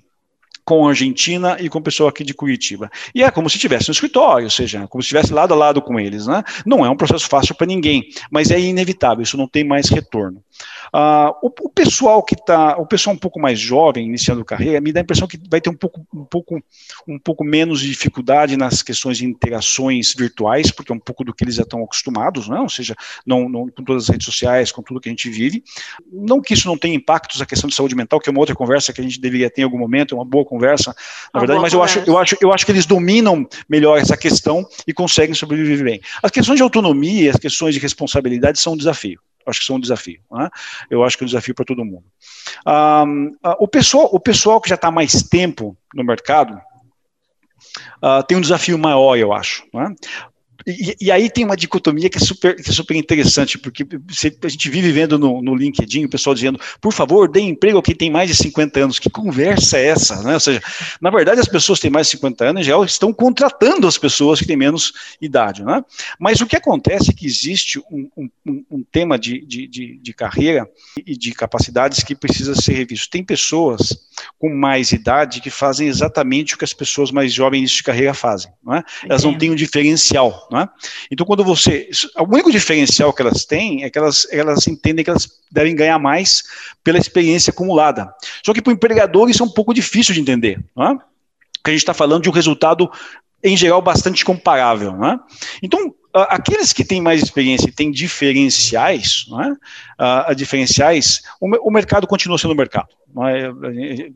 [0.67, 2.91] com a Argentina e com o pessoal aqui de Curitiba.
[3.14, 5.81] E é como se estivesse no escritório, ou seja, como se estivesse lado a lado
[5.81, 6.27] com eles.
[6.27, 6.43] Né?
[6.67, 10.43] Não é um processo fácil para ninguém, mas é inevitável, isso não tem mais retorno.
[10.95, 14.93] Uh, o, o, pessoal que está, o pessoal um pouco mais jovem, iniciando carreira, me
[14.93, 16.62] dá a impressão que vai ter um pouco, um pouco,
[17.07, 21.34] um pouco menos de dificuldade nas questões de interações virtuais, porque é um pouco do
[21.34, 22.62] que eles já estão acostumados, não?
[22.62, 22.95] ou seja,
[23.26, 25.62] não, não, com todas as redes sociais, com tudo que a gente vive.
[26.12, 28.55] Não que isso não tenha impactos na questão de saúde mental, que é uma outra
[28.55, 30.95] conversa que a gente deveria ter em algum momento, é uma boa conversa,
[31.32, 34.16] na uma verdade, mas eu acho, eu, acho, eu acho que eles dominam melhor essa
[34.16, 36.01] questão e conseguem sobreviver bem.
[36.22, 39.81] As questões de autonomia, as questões de responsabilidade são um desafio acho que são um
[39.81, 40.21] desafio.
[40.31, 40.49] Né?
[40.91, 42.05] Eu acho que é um desafio para todo mundo.
[42.67, 46.61] Um, o, pessoal, o pessoal que já está mais tempo no mercado
[48.03, 49.65] uh, tem um desafio maior, eu acho.
[49.73, 49.95] Né?
[50.67, 53.87] E, e, aí tem uma dicotomia que é super, que é super interessante, porque
[54.43, 57.83] a gente vive vendo no, no, LinkedIn o pessoal dizendo, por favor, dê emprego a
[57.83, 58.99] quem tem mais de 50 anos.
[58.99, 60.21] Que conversa é essa?
[60.25, 60.35] Né?
[60.35, 60.61] Ou seja,
[61.01, 64.41] na verdade, as pessoas que têm mais de 50 anos já estão contratando as pessoas
[64.41, 65.62] que têm menos idade.
[65.62, 65.85] Né?
[66.19, 70.12] Mas o que acontece é que existe um, um, um tema de, de, de, de,
[70.12, 70.69] carreira
[71.07, 73.09] e de capacidades que precisa ser revisto.
[73.09, 73.97] Tem pessoas
[74.37, 78.51] com mais idade que fazem exatamente o que as pessoas mais jovens de carreira fazem.
[78.64, 78.83] Não é?
[79.09, 80.49] Elas não têm um diferencial.
[80.51, 80.69] Não é?
[81.11, 81.89] Então, quando você.
[82.19, 85.99] O único diferencial que elas têm é que elas, elas entendem que elas devem ganhar
[85.99, 86.43] mais
[86.83, 88.13] pela experiência acumulada.
[88.45, 90.63] Só que para o empregador isso é um pouco difícil de entender.
[90.75, 90.99] Não é?
[91.55, 92.91] Porque a gente está falando de um resultado,
[93.43, 94.93] em geral, bastante comparável.
[95.05, 95.19] É?
[95.63, 100.31] Então, aqueles que têm mais experiência e têm diferenciais, não é?
[100.31, 102.89] uh, diferenciais, o, o mercado continua sendo mercado.
[103.25, 103.51] É?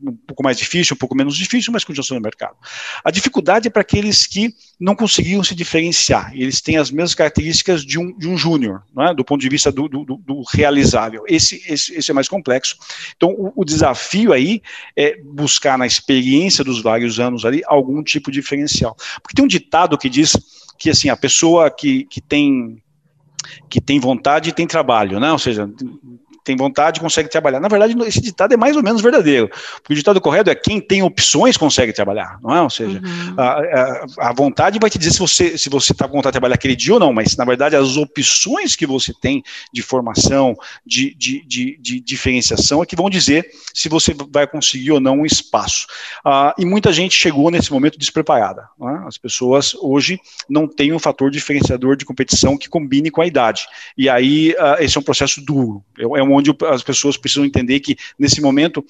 [0.03, 2.55] um pouco mais difícil, um pouco menos difícil, mas continua sendo no mercado.
[3.03, 7.85] A dificuldade é para aqueles que não conseguiram se diferenciar, eles têm as mesmas características
[7.85, 9.13] de um, de um júnior, é?
[9.13, 11.23] do ponto de vista do, do, do realizável.
[11.27, 12.75] Esse, esse, esse, é mais complexo.
[13.15, 14.61] Então, o, o, desafio aí
[14.95, 18.95] é buscar na experiência dos vários anos ali algum tipo de diferencial.
[19.21, 20.35] Porque tem um ditado que diz
[20.77, 22.81] que assim, a pessoa que, que tem
[23.69, 25.31] que tem vontade e tem trabalho, né?
[25.31, 25.69] Ou seja,
[26.43, 27.59] tem vontade consegue trabalhar.
[27.59, 30.79] Na verdade, esse ditado é mais ou menos verdadeiro, porque o ditado correto é quem
[30.79, 32.61] tem opções consegue trabalhar, não é?
[32.61, 33.35] Ou seja, uhum.
[33.37, 36.39] a, a, a, vontade vai te dizer se você se você está com vontade de
[36.39, 40.55] trabalhar aquele dia ou não, mas na verdade as opções que você tem de formação,
[40.85, 45.19] de, de, de, de diferenciação é que vão dizer se você vai conseguir ou não
[45.19, 45.87] um espaço.
[46.25, 48.67] Uh, e muita gente chegou nesse momento despreparada.
[48.81, 49.07] É?
[49.07, 50.19] As pessoas hoje
[50.49, 53.65] não têm um fator diferenciador de competição que combine com a idade.
[53.97, 55.83] E aí uh, esse é um processo duro.
[55.97, 58.85] É, é onde as pessoas precisam entender que nesse momento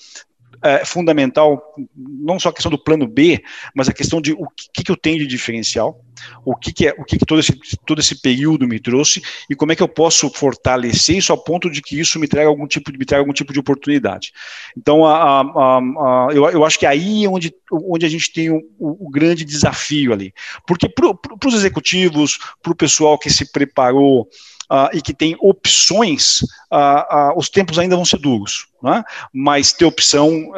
[0.63, 3.43] é fundamental, não só a questão do plano B,
[3.75, 5.99] mas a questão de o que, que eu tenho de diferencial,
[6.45, 9.55] o que, que é, o que, que todo, esse, todo esse período me trouxe e
[9.55, 12.67] como é que eu posso fortalecer isso a ponto de que isso me traga algum
[12.67, 14.31] tipo de, me traga algum tipo de oportunidade.
[14.77, 18.51] Então, a, a, a, eu, eu acho que aí é onde, onde a gente tem
[18.51, 20.31] o, o, grande desafio ali.
[20.67, 24.27] Porque para pro, os executivos, para o pessoal que se preparou,
[24.71, 26.41] uh, e que tem opções,
[26.71, 29.03] uh, uh, os tempos ainda vão ser duros, né?
[29.33, 30.51] mas ter opção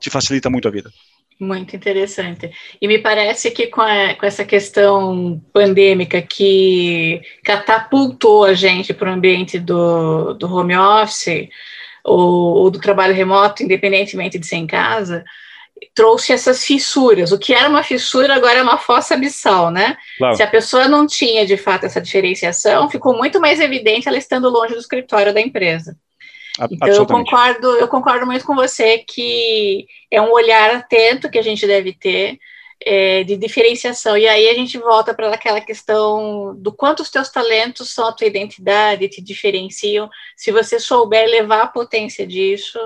[0.00, 0.90] te facilita muito a vida.
[1.38, 2.50] Muito interessante.
[2.80, 9.10] E me parece que com, a, com essa questão pandêmica que catapultou a gente para
[9.10, 11.48] o ambiente do, do home office
[12.04, 15.24] ou, ou do trabalho remoto, independentemente de ser em casa,
[15.94, 17.32] trouxe essas fissuras.
[17.32, 19.96] O que era uma fissura agora é uma fossa abissal, né?
[20.18, 20.36] Claro.
[20.36, 24.48] Se a pessoa não tinha de fato essa diferenciação, ficou muito mais evidente ela estando
[24.48, 25.96] longe do escritório da empresa.
[26.70, 31.42] Então eu concordo, eu concordo muito com você que é um olhar atento que a
[31.42, 32.38] gente deve ter
[32.84, 34.16] é, de diferenciação.
[34.16, 38.12] E aí a gente volta para aquela questão do quanto os teus talentos são a
[38.12, 40.08] tua identidade, te diferenciam.
[40.36, 42.78] Se você souber levar a potência disso,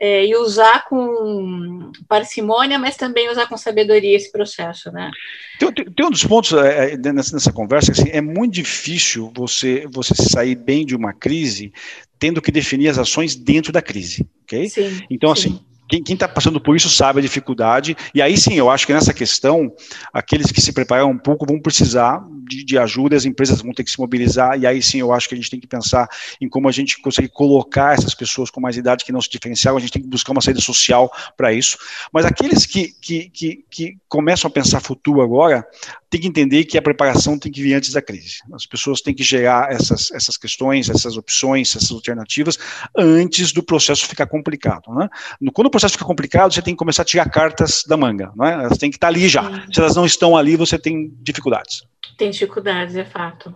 [0.00, 5.10] é, e usar com parcimônia, mas também usar com sabedoria esse processo, né?
[5.58, 9.32] Tem, tem, tem um dos pontos é, é nessa, nessa, conversa, assim, é muito difícil
[9.34, 11.72] você, você sair bem de uma crise
[12.18, 14.68] tendo que definir as ações dentro da crise, ok?
[14.68, 15.48] Sim, então, sim.
[15.48, 18.92] assim, quem está passando por isso sabe a dificuldade, e aí sim, eu acho que
[18.92, 19.72] nessa questão,
[20.12, 23.84] aqueles que se preparam um pouco vão precisar de, de, ajuda, as empresas vão ter
[23.84, 26.08] que se mobilizar, e aí sim eu acho que a gente tem que pensar
[26.40, 29.76] em como a gente consegue colocar essas pessoas com mais idade que não se diferenciaram,
[29.76, 31.78] a gente tem que buscar uma saída social para isso.
[32.12, 35.66] Mas aqueles que, que, que, que começam a pensar futuro agora,
[36.10, 38.38] tem que entender que a preparação tem que vir antes da crise.
[38.52, 42.58] As pessoas têm que gerar essas, essas questões, essas opções, essas alternativas
[42.96, 44.90] antes do processo ficar complicado.
[44.94, 45.08] Né?
[45.52, 48.32] Quando o processo fica complicado, você tem que começar a tirar cartas da manga.
[48.36, 48.52] Né?
[48.54, 49.66] Elas têm que estar ali já.
[49.72, 51.82] Se elas não estão ali, você tem dificuldades.
[52.16, 53.54] Tem dificuldades, é fato.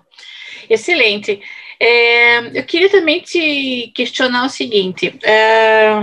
[0.68, 1.41] Excelente.
[1.80, 5.18] É, eu queria também te questionar o seguinte.
[5.22, 5.95] É,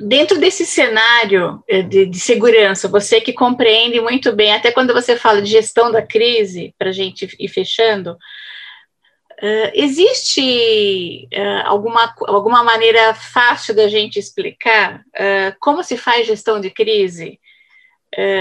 [0.00, 5.16] dentro desse cenário eh, de, de, segurança, você que compreende muito bem, até quando você
[5.16, 12.62] fala de gestão da crise, para a gente ir fechando, uh, existe uh, alguma, alguma
[12.62, 17.38] maneira fácil da gente explicar uh, como se faz gestão de crise?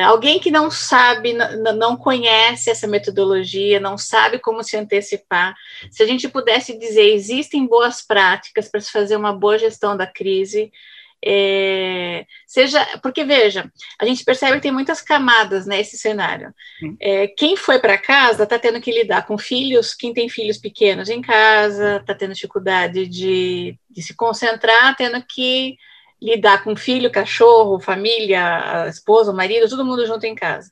[0.03, 5.53] Alguém que não sabe, não conhece essa metodologia, não sabe como se antecipar,
[5.91, 10.07] se a gente pudesse dizer, existem boas práticas para se fazer uma boa gestão da
[10.07, 10.71] crise,
[11.27, 16.53] é, seja porque veja, a gente percebe que tem muitas camadas nesse cenário.
[17.01, 21.09] É, quem foi para casa está tendo que lidar com filhos, quem tem filhos pequenos
[21.09, 25.77] em casa, está tendo dificuldade de, de se concentrar, tendo que
[26.25, 30.71] lidar com filho, cachorro, família, esposa, marido, todo mundo junto em casa.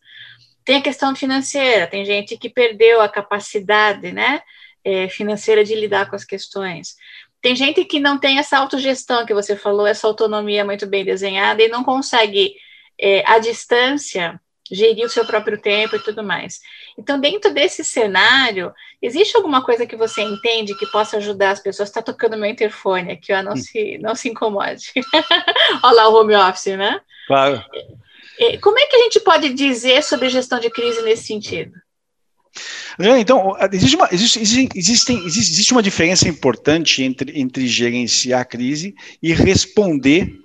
[0.66, 4.42] Tem a questão financeira, tem gente que perdeu a capacidade, né,
[4.84, 6.96] é, financeira de lidar com as questões.
[7.42, 11.62] Tem gente que não tem essa autogestão que você falou, essa autonomia muito bem desenhada
[11.62, 12.56] e não consegue,
[13.00, 14.40] é, à distância,
[14.72, 16.60] gerir o seu próprio tempo e tudo mais.
[16.98, 18.72] Então, dentro desse cenário,
[19.02, 21.90] existe alguma coisa que você entende que possa ajudar as pessoas?
[21.90, 23.58] Está tocando meu interfone aqui, ó, não, hum.
[23.58, 24.92] se, não se incomode.
[25.84, 27.02] Olha lá o home office, né?
[27.28, 27.64] Claro.
[28.40, 31.74] É, como é que a gente pode dizer sobre gestão de crise nesse sentido?
[33.18, 34.40] Então, existe uma, existe,
[34.76, 40.43] existe, existe uma diferença importante entre, entre gerenciar a crise e responder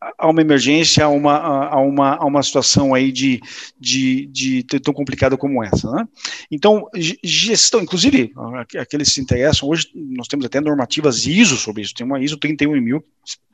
[0.00, 3.40] a uma emergência, a uma, a uma, a uma situação aí de,
[3.78, 5.90] de, de tão complicada como essa.
[5.90, 6.08] Né?
[6.50, 6.88] Então,
[7.22, 8.32] gestão, inclusive,
[8.78, 12.36] aqueles que se interessam, hoje nós temos até normativas ISO sobre isso, tem uma ISO
[12.36, 13.04] 31 mil,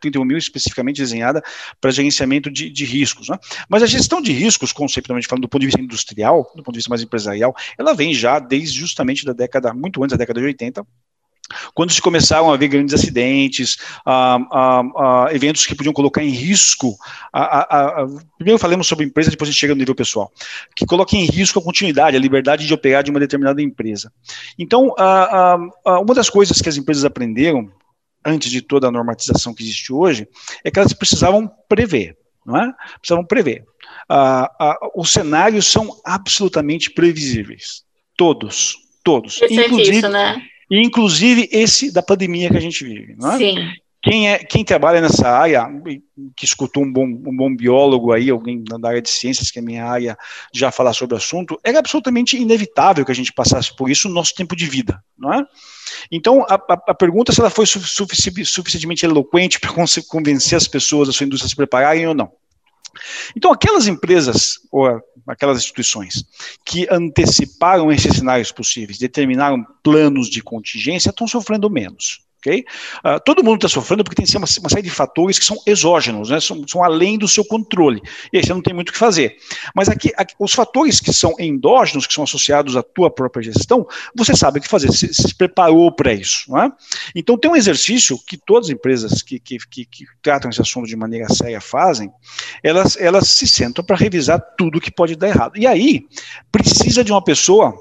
[0.01, 1.43] 31 mil especificamente desenhada
[1.81, 3.29] para gerenciamento de, de riscos.
[3.29, 3.39] Né?
[3.69, 6.79] Mas a gestão de riscos, conceitualmente falando, do ponto de vista industrial, do ponto de
[6.79, 10.47] vista mais empresarial, ela vem já desde justamente da década, muito antes da década de
[10.47, 10.87] 80,
[11.75, 16.31] quando se começaram a haver grandes acidentes, ah, ah, ah, eventos que podiam colocar em
[16.31, 16.97] risco,
[18.37, 20.33] primeiro falamos sobre empresa, depois a gente chega no nível pessoal,
[20.75, 24.13] que coloquem em risco a continuidade, a liberdade de operar de uma determinada empresa.
[24.59, 24.95] Então,
[25.85, 27.71] uma das coisas que as empresas aprenderam
[28.25, 30.27] antes de toda a normatização que existe hoje,
[30.65, 32.17] é que elas precisavam prever,
[32.47, 32.73] não é?
[32.99, 33.65] Precisavam prever.
[34.97, 37.85] Os cenários são absolutamente previsíveis,
[38.17, 39.43] todos, todos.
[39.43, 40.43] Inclusive, isso, né?
[40.71, 43.39] Inclusive esse da pandemia que a gente vive, não é?
[43.39, 43.55] Sim.
[44.05, 45.67] Quem, é, quem trabalha nessa área,
[46.37, 49.63] que escutou um bom, um bom biólogo aí, alguém da área de ciências, que é
[49.63, 50.15] minha área,
[50.53, 54.15] já falar sobre o assunto, era absolutamente inevitável que a gente passasse por isso no
[54.15, 55.43] nosso tempo de vida, não é?
[56.13, 59.73] Então, a, a, a pergunta é se ela foi sufici suficientemente eloquente para
[60.07, 62.31] convencer as pessoas da sua indústria a se prepararem ou não.
[63.37, 66.25] Então, aquelas empresas ou aquelas instituições
[66.65, 72.24] que anteciparam esses cenários possíveis, determinaram planos de contingência, estão sofrendo menos.
[72.51, 76.31] Uh, todo mundo está sofrendo porque tem uma, uma, série de fatores que são exógenos,
[76.31, 76.41] né?
[76.41, 78.03] são, são, além do seu controle.
[78.33, 79.37] E aí você não tem muito o que fazer.
[79.75, 83.87] Mas aqui, aqui, os fatores que são endógenos, que são associados à tua própria gestão,
[84.15, 86.55] você sabe o que fazer, você se preparou para isso.
[86.59, 86.71] É?
[87.15, 90.87] Então tem um exercício que todas as empresas que, que, que, que, tratam esse assunto
[90.87, 92.11] de maneira séria fazem,
[92.63, 95.57] elas, elas se sentam para revisar tudo que pode dar errado.
[95.57, 96.07] E aí
[96.53, 97.75] precisa de uma pessoa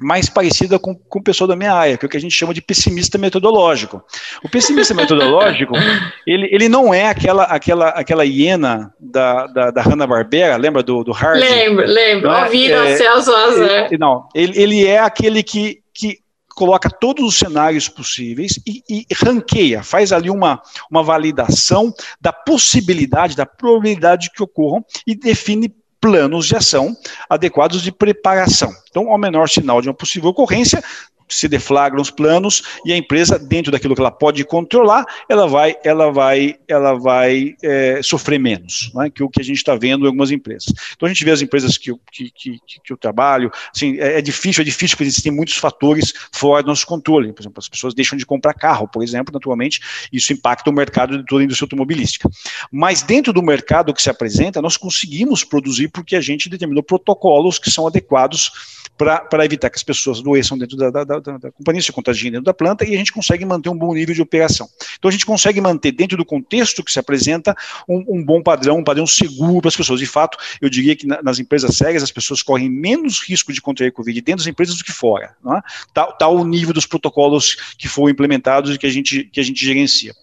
[0.00, 2.34] mais parecida com, com o pessoal da minha área, que é o que a gente
[2.34, 4.02] chama de pessimista metodológico.
[4.42, 5.74] O pessimista metodológico,
[6.26, 11.12] ele, ele não é aquela aquela aquela hiena da, da, da Hanna-Barbera, lembra do, do
[11.12, 11.40] Hard?
[11.40, 12.30] Lembro, lembro.
[12.30, 16.18] Não, Ouvi é, Celso ele, Não, ele, ele é aquele que, que
[16.54, 23.36] coloca todos os cenários possíveis e, e ranqueia, faz ali uma, uma validação da possibilidade,
[23.36, 25.74] da probabilidade que ocorram e define
[26.04, 26.94] planos de ação
[27.30, 28.70] adequados de preparação.
[28.90, 30.84] Então, ao menor sinal de uma possível ocorrência,
[31.28, 35.76] se deflagram os planos e a empresa, dentro daquilo que ela pode controlar, ela vai,
[35.84, 39.10] ela vai, ela vai é, sofrer menos, é?
[39.10, 40.72] que o que a gente está vendo em algumas empresas.
[40.94, 44.22] Então a gente vê as empresas que, que, que, que eu trabalho, assim, é, é,
[44.22, 47.32] difícil, é difícil porque existem muitos fatores fora do nosso controle.
[47.32, 49.80] Por exemplo, as pessoas deixam de comprar carro, por exemplo, naturalmente,
[50.12, 52.28] isso impacta o mercado de toda a indústria automobilística.
[52.70, 57.58] Mas dentro do mercado que se apresenta, nós conseguimos produzir porque a gente determinou protocolos
[57.58, 58.52] que são adequados
[58.96, 62.44] para evitar que as pessoas doeçam dentro da, da, da, da, companhia, se contagiem dentro
[62.44, 64.68] da planta, e a gente consegue manter um bom nível de operação.
[64.98, 67.54] Então a gente consegue manter, dentro do contexto que se apresenta,
[67.88, 70.00] um, um bom padrão, um padrão seguro para as pessoas.
[70.00, 73.60] De fato, eu diria que na, nas empresas sérias as pessoas correm menos risco de
[73.60, 75.34] contrair Covid dentro das empresas do que fora.
[75.42, 75.62] Não é?
[75.92, 79.44] Tal, tá o nível dos protocolos que foram implementados e que a gente, que a
[79.44, 80.14] gente gerencia.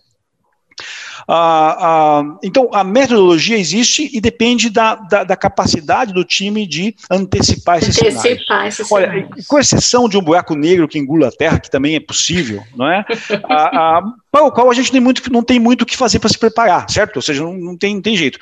[1.27, 6.95] Ah, ah, então, a metodologia existe e depende da, da, da, capacidade do time de
[7.09, 11.59] antecipar esses antecipar Esses Olha, com exceção de um buraco negro que engula a Terra,
[11.59, 13.05] que também é possível, não é?
[13.49, 14.01] ah,
[14.31, 16.89] para o qual a gente muito, não tem muito o que fazer para se preparar,
[16.89, 17.17] certo?
[17.17, 18.39] Ou seja, não, não, tem, não tem jeito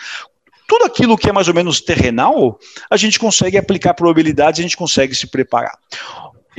[0.68, 2.60] tudo aquilo que é mais ou menos terrenal,
[2.92, 5.76] a gente consegue aplicar probabilidades, a gente consegue se preparar.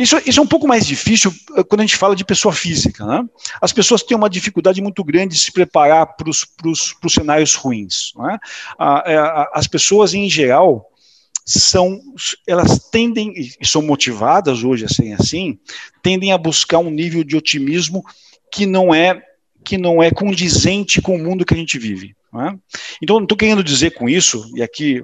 [0.00, 3.04] Isso, isso é um pouco mais difícil eh, quando a gente fala de pessoa física.
[3.04, 3.22] Né?
[3.60, 8.14] As pessoas têm uma dificuldade muito grande de se preparar para os cenários ruins.
[8.16, 8.38] Né?
[9.52, 10.90] as pessoas, em geral,
[11.44, 12.00] são,
[12.48, 15.58] elas tendem, e são motivadas hoje a serem assim,
[16.02, 18.02] tendem a buscar um nível de otimismo
[18.50, 19.22] que não é
[19.62, 22.16] que não é condizente com o mundo que a gente vive.
[22.32, 22.54] É?
[23.02, 25.02] Então, não estou querendo dizer com isso, e aqui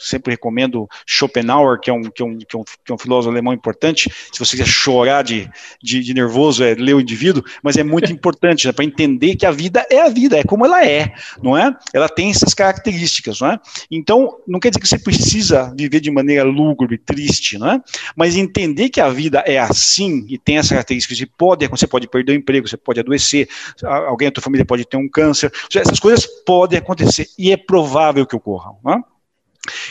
[0.00, 2.98] sempre recomendo Schopenhauer, que é um, que é um, que é um, que é um
[2.98, 5.48] filósofo alemão importante, se você quiser chorar de,
[5.80, 9.46] de, de nervoso, é ler o indivíduo, mas é muito importante né, para entender que
[9.46, 11.72] a vida é a vida, é como ela é, não é?
[11.94, 13.60] Ela tem essas características, não é?
[13.88, 17.80] Então, não quer dizer que você precisa viver de maneira lúgubre, triste, não é?
[18.16, 22.08] Mas entender que a vida é assim e tem essas características, e pode, você pode
[22.08, 23.48] perder o emprego, você pode adoecer,
[23.84, 27.56] alguém da tua família pode ter um câncer, essas coisas podem podem acontecer e é
[27.56, 28.78] provável que ocorram.
[28.82, 28.98] Né?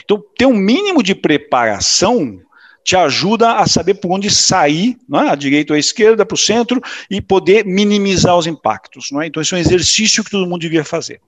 [0.03, 2.39] Então, ter um mínimo de preparação
[2.85, 5.31] te ajuda a saber por onde sair, não é?
[5.31, 6.79] à direita ou à esquerda, para o centro,
[7.09, 9.09] e poder minimizar os impactos.
[9.11, 9.27] Não é?
[9.27, 11.19] Então, esse é um exercício que todo mundo devia fazer.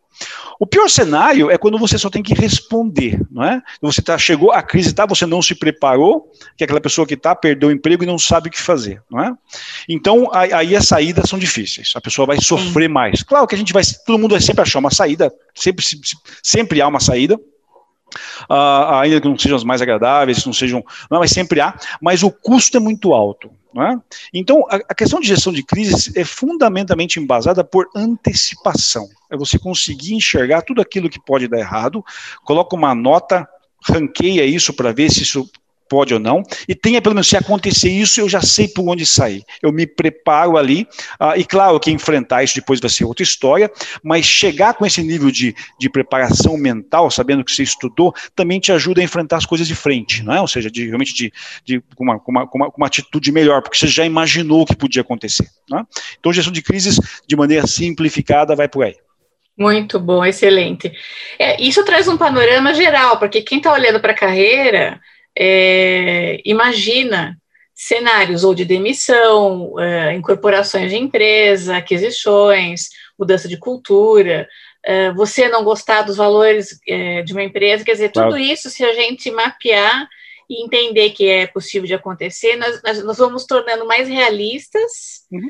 [0.59, 3.61] O pior cenário é quando você só tem que responder, não é?
[3.81, 7.15] Você tá, chegou, a crise está, você não se preparou, que é aquela pessoa que
[7.15, 9.33] está, perdeu o emprego e não sabe o que fazer, não é?
[9.89, 13.21] Então, aí as saídas são difíceis, a pessoa vai sofrer mais.
[13.21, 15.85] Claro que a gente vai, todo mundo vai sempre achar uma saída, sempre,
[16.41, 17.39] sempre há uma saída,
[18.49, 22.23] Uh, ainda que não sejam as mais agradáveis, não sejam, não, mas sempre há, mas
[22.23, 23.49] o custo é muito alto.
[23.75, 23.95] É?
[24.33, 29.07] Então, a, a, questão de gestão de crises é fundamentalmente embasada por antecipação.
[29.29, 32.03] É você conseguir enxergar tudo aquilo que pode dar errado,
[32.43, 33.47] coloca uma nota,
[33.87, 35.47] ranqueia isso para ver se isso
[35.89, 39.05] pode ou não, e tenha pelo menos, se acontecer isso, eu já sei por onde
[39.05, 39.43] sair.
[39.61, 40.87] Eu me preparo ali,
[41.21, 43.71] uh, e claro que enfrentar isso depois vai ser outra história,
[44.03, 48.71] mas chegar com esse nível de, de preparação mental, sabendo que você estudou, também te
[48.71, 50.41] ajuda a enfrentar as coisas de frente, não é?
[50.41, 51.33] Ou seja, de, realmente de,
[51.63, 54.61] de, com, uma, com, uma, com, uma, com uma atitude melhor, porque você já imaginou
[54.61, 55.47] o que podia acontecer.
[55.73, 55.81] É?
[56.19, 58.95] Então, gestão de crises, de maneira simplificada, vai por aí.
[59.57, 60.91] Muito bom, excelente.
[61.39, 65.01] É, isso traz um panorama geral, porque quem está olhando para a carreira
[65.37, 67.37] é, imagina
[67.73, 74.47] cenários ou de demissão, é, incorporações de empresa, aquisições, mudança de cultura,
[74.83, 78.83] é, você não gostar dos valores é, de uma empresa, quer dizer, tudo isso, se
[78.83, 80.07] a gente mapear
[80.49, 85.25] e entender que é possível de acontecer, nós, nós, nós vamos tornando mais realistas.
[85.31, 85.47] Uhum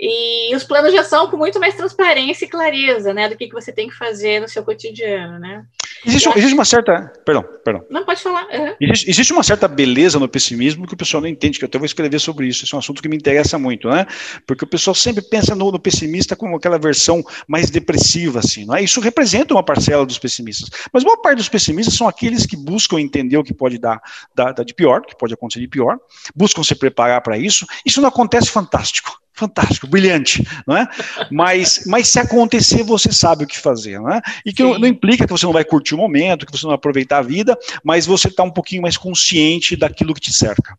[0.00, 3.52] e os planos já são com muito mais transparência e clareza, né, do que, que
[3.52, 5.62] você tem que fazer no seu cotidiano, né?
[6.06, 7.84] Existe, existe uma certa, perdão, perdão.
[7.90, 8.46] Não pode falar.
[8.46, 8.74] Uhum.
[8.80, 11.78] Existe, existe, uma certa beleza no pessimismo que o pessoal não entende, que eu até
[11.78, 12.64] vou escrever sobre isso.
[12.64, 14.06] Esse é um assunto que me interessa muito, né?
[14.46, 18.76] Porque o pessoal sempre pensa no, no pessimista como aquela versão mais depressiva, assim, não
[18.76, 18.82] é?
[18.82, 22.98] Isso representa uma parcela dos pessimistas, mas boa parte dos pessimistas são aqueles que buscam
[22.98, 24.00] entender o que pode dar,
[24.34, 25.98] dar, dar de pior, que pode acontecer de pior,
[26.34, 27.66] buscam se preparar para isso.
[27.84, 30.86] Isso não acontece fantástico fantástico, brilhante, não é?
[31.30, 34.20] Mas, mas se acontecer, você sabe o que fazer, não é?
[34.44, 36.70] E que não, não, implica que você não vai curtir o momento, que você não
[36.70, 40.78] vai aproveitar a vida, mas você está um pouquinho mais consciente daquilo que te cerca.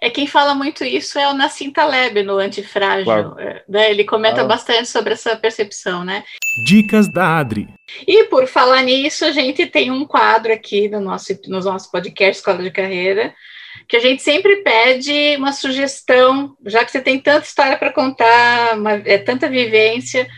[0.00, 3.04] É quem fala muito isso é o Nassim Taleb no Antifrágil.
[3.04, 3.34] Claro.
[3.38, 3.90] É, né?
[3.90, 4.48] Ele comenta claro.
[4.48, 6.22] bastante sobre essa percepção, né?
[6.64, 7.68] Dicas da Adri.
[8.06, 12.38] E por falar nisso, a gente tem um quadro aqui no nosso, no nosso podcast
[12.38, 13.34] Escola de Carreira,
[13.90, 18.78] que a gente sempre pede uma sugestão, já que você tem tanta história para contar,
[18.78, 20.28] uma, é, tanta vivência,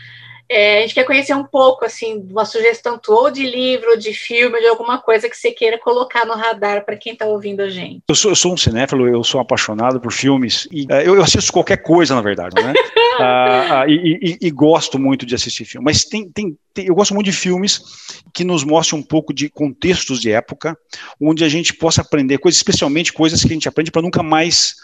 [0.48, 4.14] é, a gente quer conhecer um pouco, assim, uma sugestão ou de livro, ou de
[4.14, 7.68] filme, de alguma coisa que você queira colocar no radar para quem está ouvindo a
[7.68, 8.03] gente.
[8.09, 11.22] Eu sou, eu sou um cinéfilo, eu sou apaixonado por filmes, e uh, eu, eu,
[11.22, 12.72] assisto qualquer coisa, na verdade, né?
[12.72, 15.84] uh, uh, e, e, e, gosto muito de assistir filme.
[15.84, 17.80] Mas tem, tem, eu gosto muito de filmes
[18.32, 20.76] que nos mostram um pouco de contextos de época,
[21.20, 24.74] onde a gente possa aprender coisas, especialmente coisas que a gente aprende para nunca mais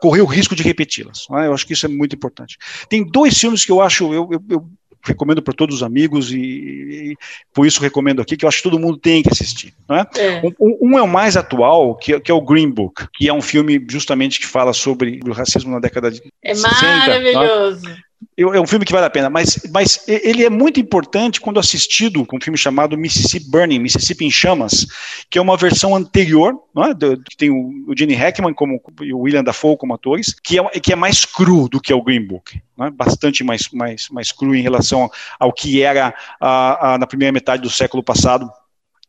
[0.00, 1.26] correr o risco de repeti-las.
[1.30, 1.46] Né?
[1.46, 2.58] Eu acho que isso é muito importante.
[2.88, 4.68] Tem dois filmes que eu acho, eu, eu eu
[5.04, 7.16] recomendo para todos os amigos e, e,
[7.52, 9.74] por isso recomendo aqui, que eu acho que todo mundo tem que assistir.
[9.88, 10.04] Né?
[10.16, 10.42] É.
[10.58, 13.42] Um, um, é o mais atual, que, que, é o Green Book, que é um
[13.42, 16.86] filme justamente que fala sobre o racismo na década de é 60.
[16.86, 17.84] É maravilhoso.
[17.84, 17.96] Né?
[18.36, 22.24] É um filme que vale a pena, mas, mas ele é muito importante quando assistido
[22.26, 24.86] com um filme chamado Mississippi Burning, Mississippi em Chamas,
[25.30, 27.16] que é uma versão anterior, é?
[27.28, 30.62] que tem o, o Gene Hackman como, e o William Dafoe como atores, que é,
[30.80, 32.90] que é mais cru do que é o Green Book, é?
[32.90, 35.08] bastante mais, mais, mais cru em relação
[35.38, 38.50] ao que era a, a, na primeira metade do século passado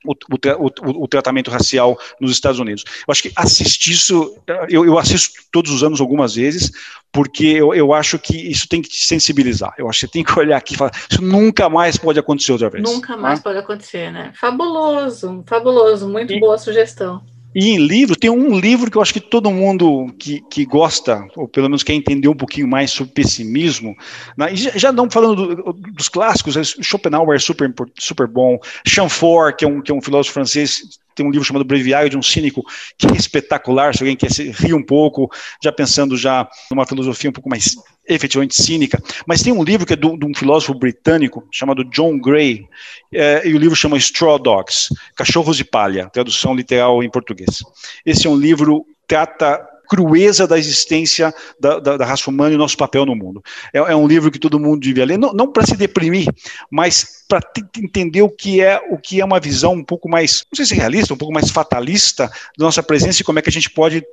[0.06, 2.84] o, o, o, tratamento racial nos Estados Unidos.
[3.08, 4.38] Eu acho que assistir isso,
[4.70, 6.72] eu, eu assisto todos os anos algumas vezes,
[7.12, 9.74] porque eu, eu, acho que isso tem que te sensibilizar.
[9.78, 12.52] Eu acho que você tem que olhar aqui e falar, isso nunca mais pode acontecer
[12.52, 12.84] outra vez.
[12.84, 14.32] Nunca mais pode acontecer, né?
[14.36, 17.24] Fabuloso, fabuloso, muito e, boa sugestão.
[17.56, 21.26] E em livro, tem um livro que eu acho que todo mundo que, que gosta,
[21.38, 23.96] ou pelo menos quer entender um pouquinho mais sobre pessimismo,
[24.38, 29.64] né, já, já não falando do, dos clássicos, Schopenhauer é super, super bom, Chamfort, que
[29.64, 32.64] é um, que é um filósofo francês, tem um livro chamado Breviário de um Cínico,
[32.98, 35.32] que é espetacular, se alguém quer rir um pouco,
[35.64, 37.76] já pensando já numa filosofia um pouco mais
[38.08, 42.68] efetivamente cínica, mas tem um livro que é de um filósofo britânico chamado John Gray,
[43.12, 47.64] é, e o livro chama Straw Dogs, Cachorros de Palha, tradução literal em português.
[48.06, 52.78] Esse é um livro trata crueza da existência da, da, da, raça humana e nosso
[52.78, 53.42] papel no mundo.
[53.74, 56.28] É, é um livro que todo mundo devia ler, não, não para se deprimir,
[56.70, 57.40] mas para
[57.78, 60.76] entender o que é o que é uma visão um pouco mais, não sei se
[60.76, 62.28] realista, um pouco mais fatalista
[62.58, 64.04] da nossa presença e como é que a gente pode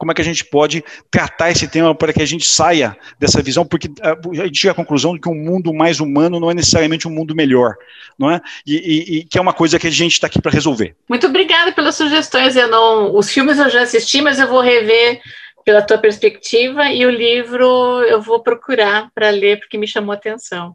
[0.00, 3.42] como é que a gente pode tratar esse tema para que a gente saia dessa
[3.42, 6.50] visão, porque ah, a gente chega à conclusão de que um mundo mais humano não
[6.50, 7.74] é necessariamente um mundo melhor,
[8.18, 8.40] não é?
[8.66, 10.96] E, e, e que é uma coisa que a gente está aqui para resolver.
[11.06, 15.20] Muito obrigada pelas sugestões, não, os filmes eu já assisti, mas eu vou rever
[15.66, 20.16] pela tua perspectiva e o livro eu vou procurar para ler porque me chamou a
[20.16, 20.74] atenção.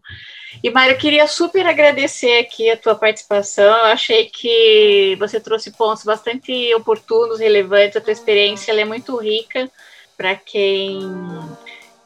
[0.64, 3.64] E eu queria super agradecer aqui a tua participação.
[3.64, 7.98] Eu achei que você trouxe pontos bastante oportunos, relevantes.
[7.98, 9.70] A tua experiência é muito rica
[10.18, 11.00] para quem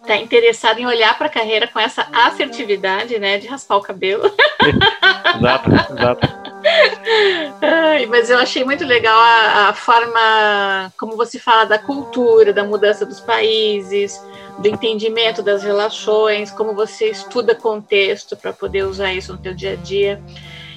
[0.02, 4.24] está interessado em olhar para a carreira com essa assertividade, né, de raspar o cabelo.
[5.38, 6.49] exato, exato.
[7.62, 12.64] Ai, mas eu achei muito legal a, a, forma como você fala da cultura, da
[12.64, 14.22] mudança dos países,
[14.58, 19.74] do entendimento das relações, como você estuda contexto para poder usar isso no teu dia
[19.74, 20.22] a dia.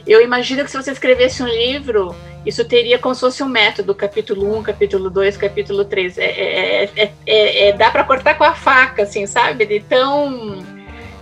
[0.07, 2.14] Eu imagino que se você escrevesse um livro,
[2.45, 6.18] isso teria como se fosse um método, capítulo 1, capítulo 2, capítulo 3.
[6.18, 9.64] É, é, é, é, é dá para cortar com a faca, assim, sabe?
[9.64, 10.59] De tão,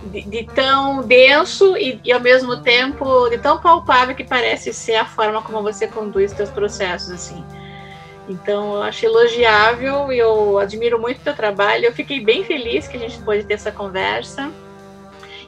[0.03, 4.95] de, de tão denso e, e, ao mesmo tempo, de tão palpável que parece ser
[4.95, 7.45] a forma como você conduz seus processos, assim.
[8.27, 11.85] Então, eu acho elogiável e eu admiro muito o teu trabalho.
[11.85, 14.51] Eu fiquei bem feliz que a gente pôde ter essa conversa.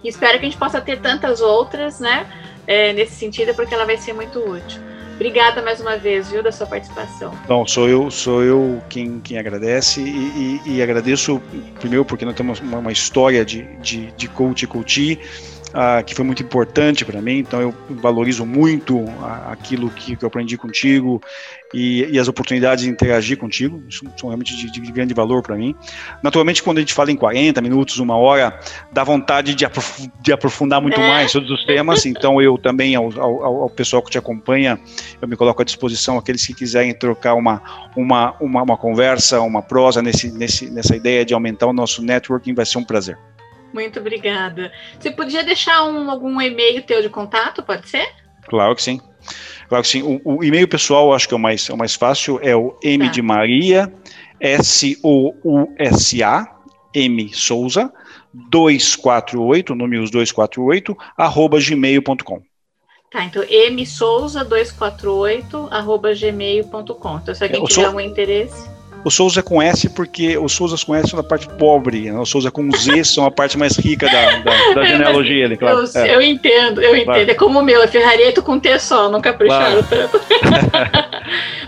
[0.03, 2.27] E espero que a gente possa ter tantas outras, né?
[2.67, 4.81] É, nesse sentido, porque ela vai ser muito útil.
[5.23, 7.33] Obrigada mais uma vez, viu, da sua participação.
[7.47, 11.41] Bom, sou eu, sou eu quem, quem agradece e, e, e agradeço
[11.79, 15.17] primeiro porque nós temos uma, uma história de, de, de coach e coachee
[15.73, 19.05] uh, que foi muito importante para mim, então eu valorizo muito
[19.47, 21.21] aquilo que, que, eu aprendi contigo
[21.73, 25.55] e, e, as oportunidades de interagir contigo, isso são realmente de, de grande valor para
[25.55, 25.75] mim.
[26.21, 28.59] Naturalmente, quando a gente fala em 40 minutos, uma hora,
[28.91, 31.07] dá vontade de, aprof de aprofundar muito é.
[31.07, 34.79] mais todos os temas, então eu também, ao, ao, ao, pessoal que te acompanha,
[35.21, 37.61] eu me coloco à disposição, aqueles que quiserem trocar uma,
[37.95, 42.53] uma, uma, uma conversa, uma prosa nesse, nesse, nessa ideia de aumentar o nosso networking,
[42.53, 43.17] vai ser um prazer.
[43.73, 44.71] Muito obrigada.
[44.99, 48.07] Você podia deixar um, algum e-mail teu de contato, pode ser?
[48.47, 49.01] Claro que sim.
[49.67, 50.03] Claro que sim.
[50.03, 52.77] O, o e-mail pessoal, acho que é o mais, é o mais fácil, é o
[52.83, 53.11] M tá.
[53.11, 53.91] de Maria,
[54.39, 56.47] S-O-U-S-A,
[56.93, 57.91] M Souza,
[58.33, 62.43] 248, números 248, arroba gmail.com.
[63.11, 67.17] Tá, então msouza248, arroba gmail.com.
[67.17, 68.71] Então, se alguém é, tiver algum interesse...
[69.03, 72.19] O Souza é com S porque os Souzas com S são a parte pobre, né?
[72.19, 75.45] os Souza com Z são a parte mais rica da, da, da genealogia.
[75.45, 75.79] Ali, claro.
[75.79, 76.15] eu, é.
[76.15, 77.05] eu, entendo, eu entendo.
[77.05, 77.31] Claro.
[77.31, 80.09] É como o meu, é Ferrareto com T só, não capricharam claro.
[80.09, 80.21] tanto.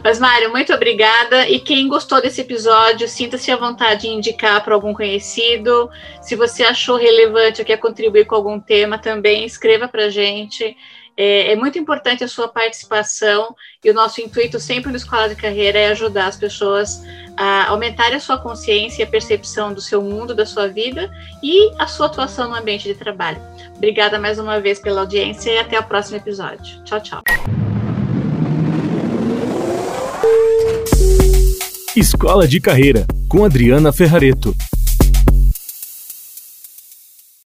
[0.04, 1.50] Mas, Mário, muito obrigada.
[1.50, 5.90] E quem gostou desse episódio, sinta-se à vontade de indicar para algum conhecido.
[6.22, 10.78] Se você achou relevante ou quer contribuir com algum tema, também escreva para a gente.
[11.18, 15.36] É, é, muito importante a sua participação e o nosso intuito sempre no Escola de
[15.36, 17.02] Carreira é ajudar as pessoas
[17.38, 21.10] a aumentarem a sua consciência e a percepção do seu mundo, da sua vida
[21.42, 23.42] e a sua atuação no ambiente de trabalho.
[23.76, 26.84] Obrigada mais uma vez pela audiência e até o próximo episódio.
[26.84, 27.24] Tchau, tchau.
[31.96, 34.54] Escola de Carreira, com Adriana Ferrareto.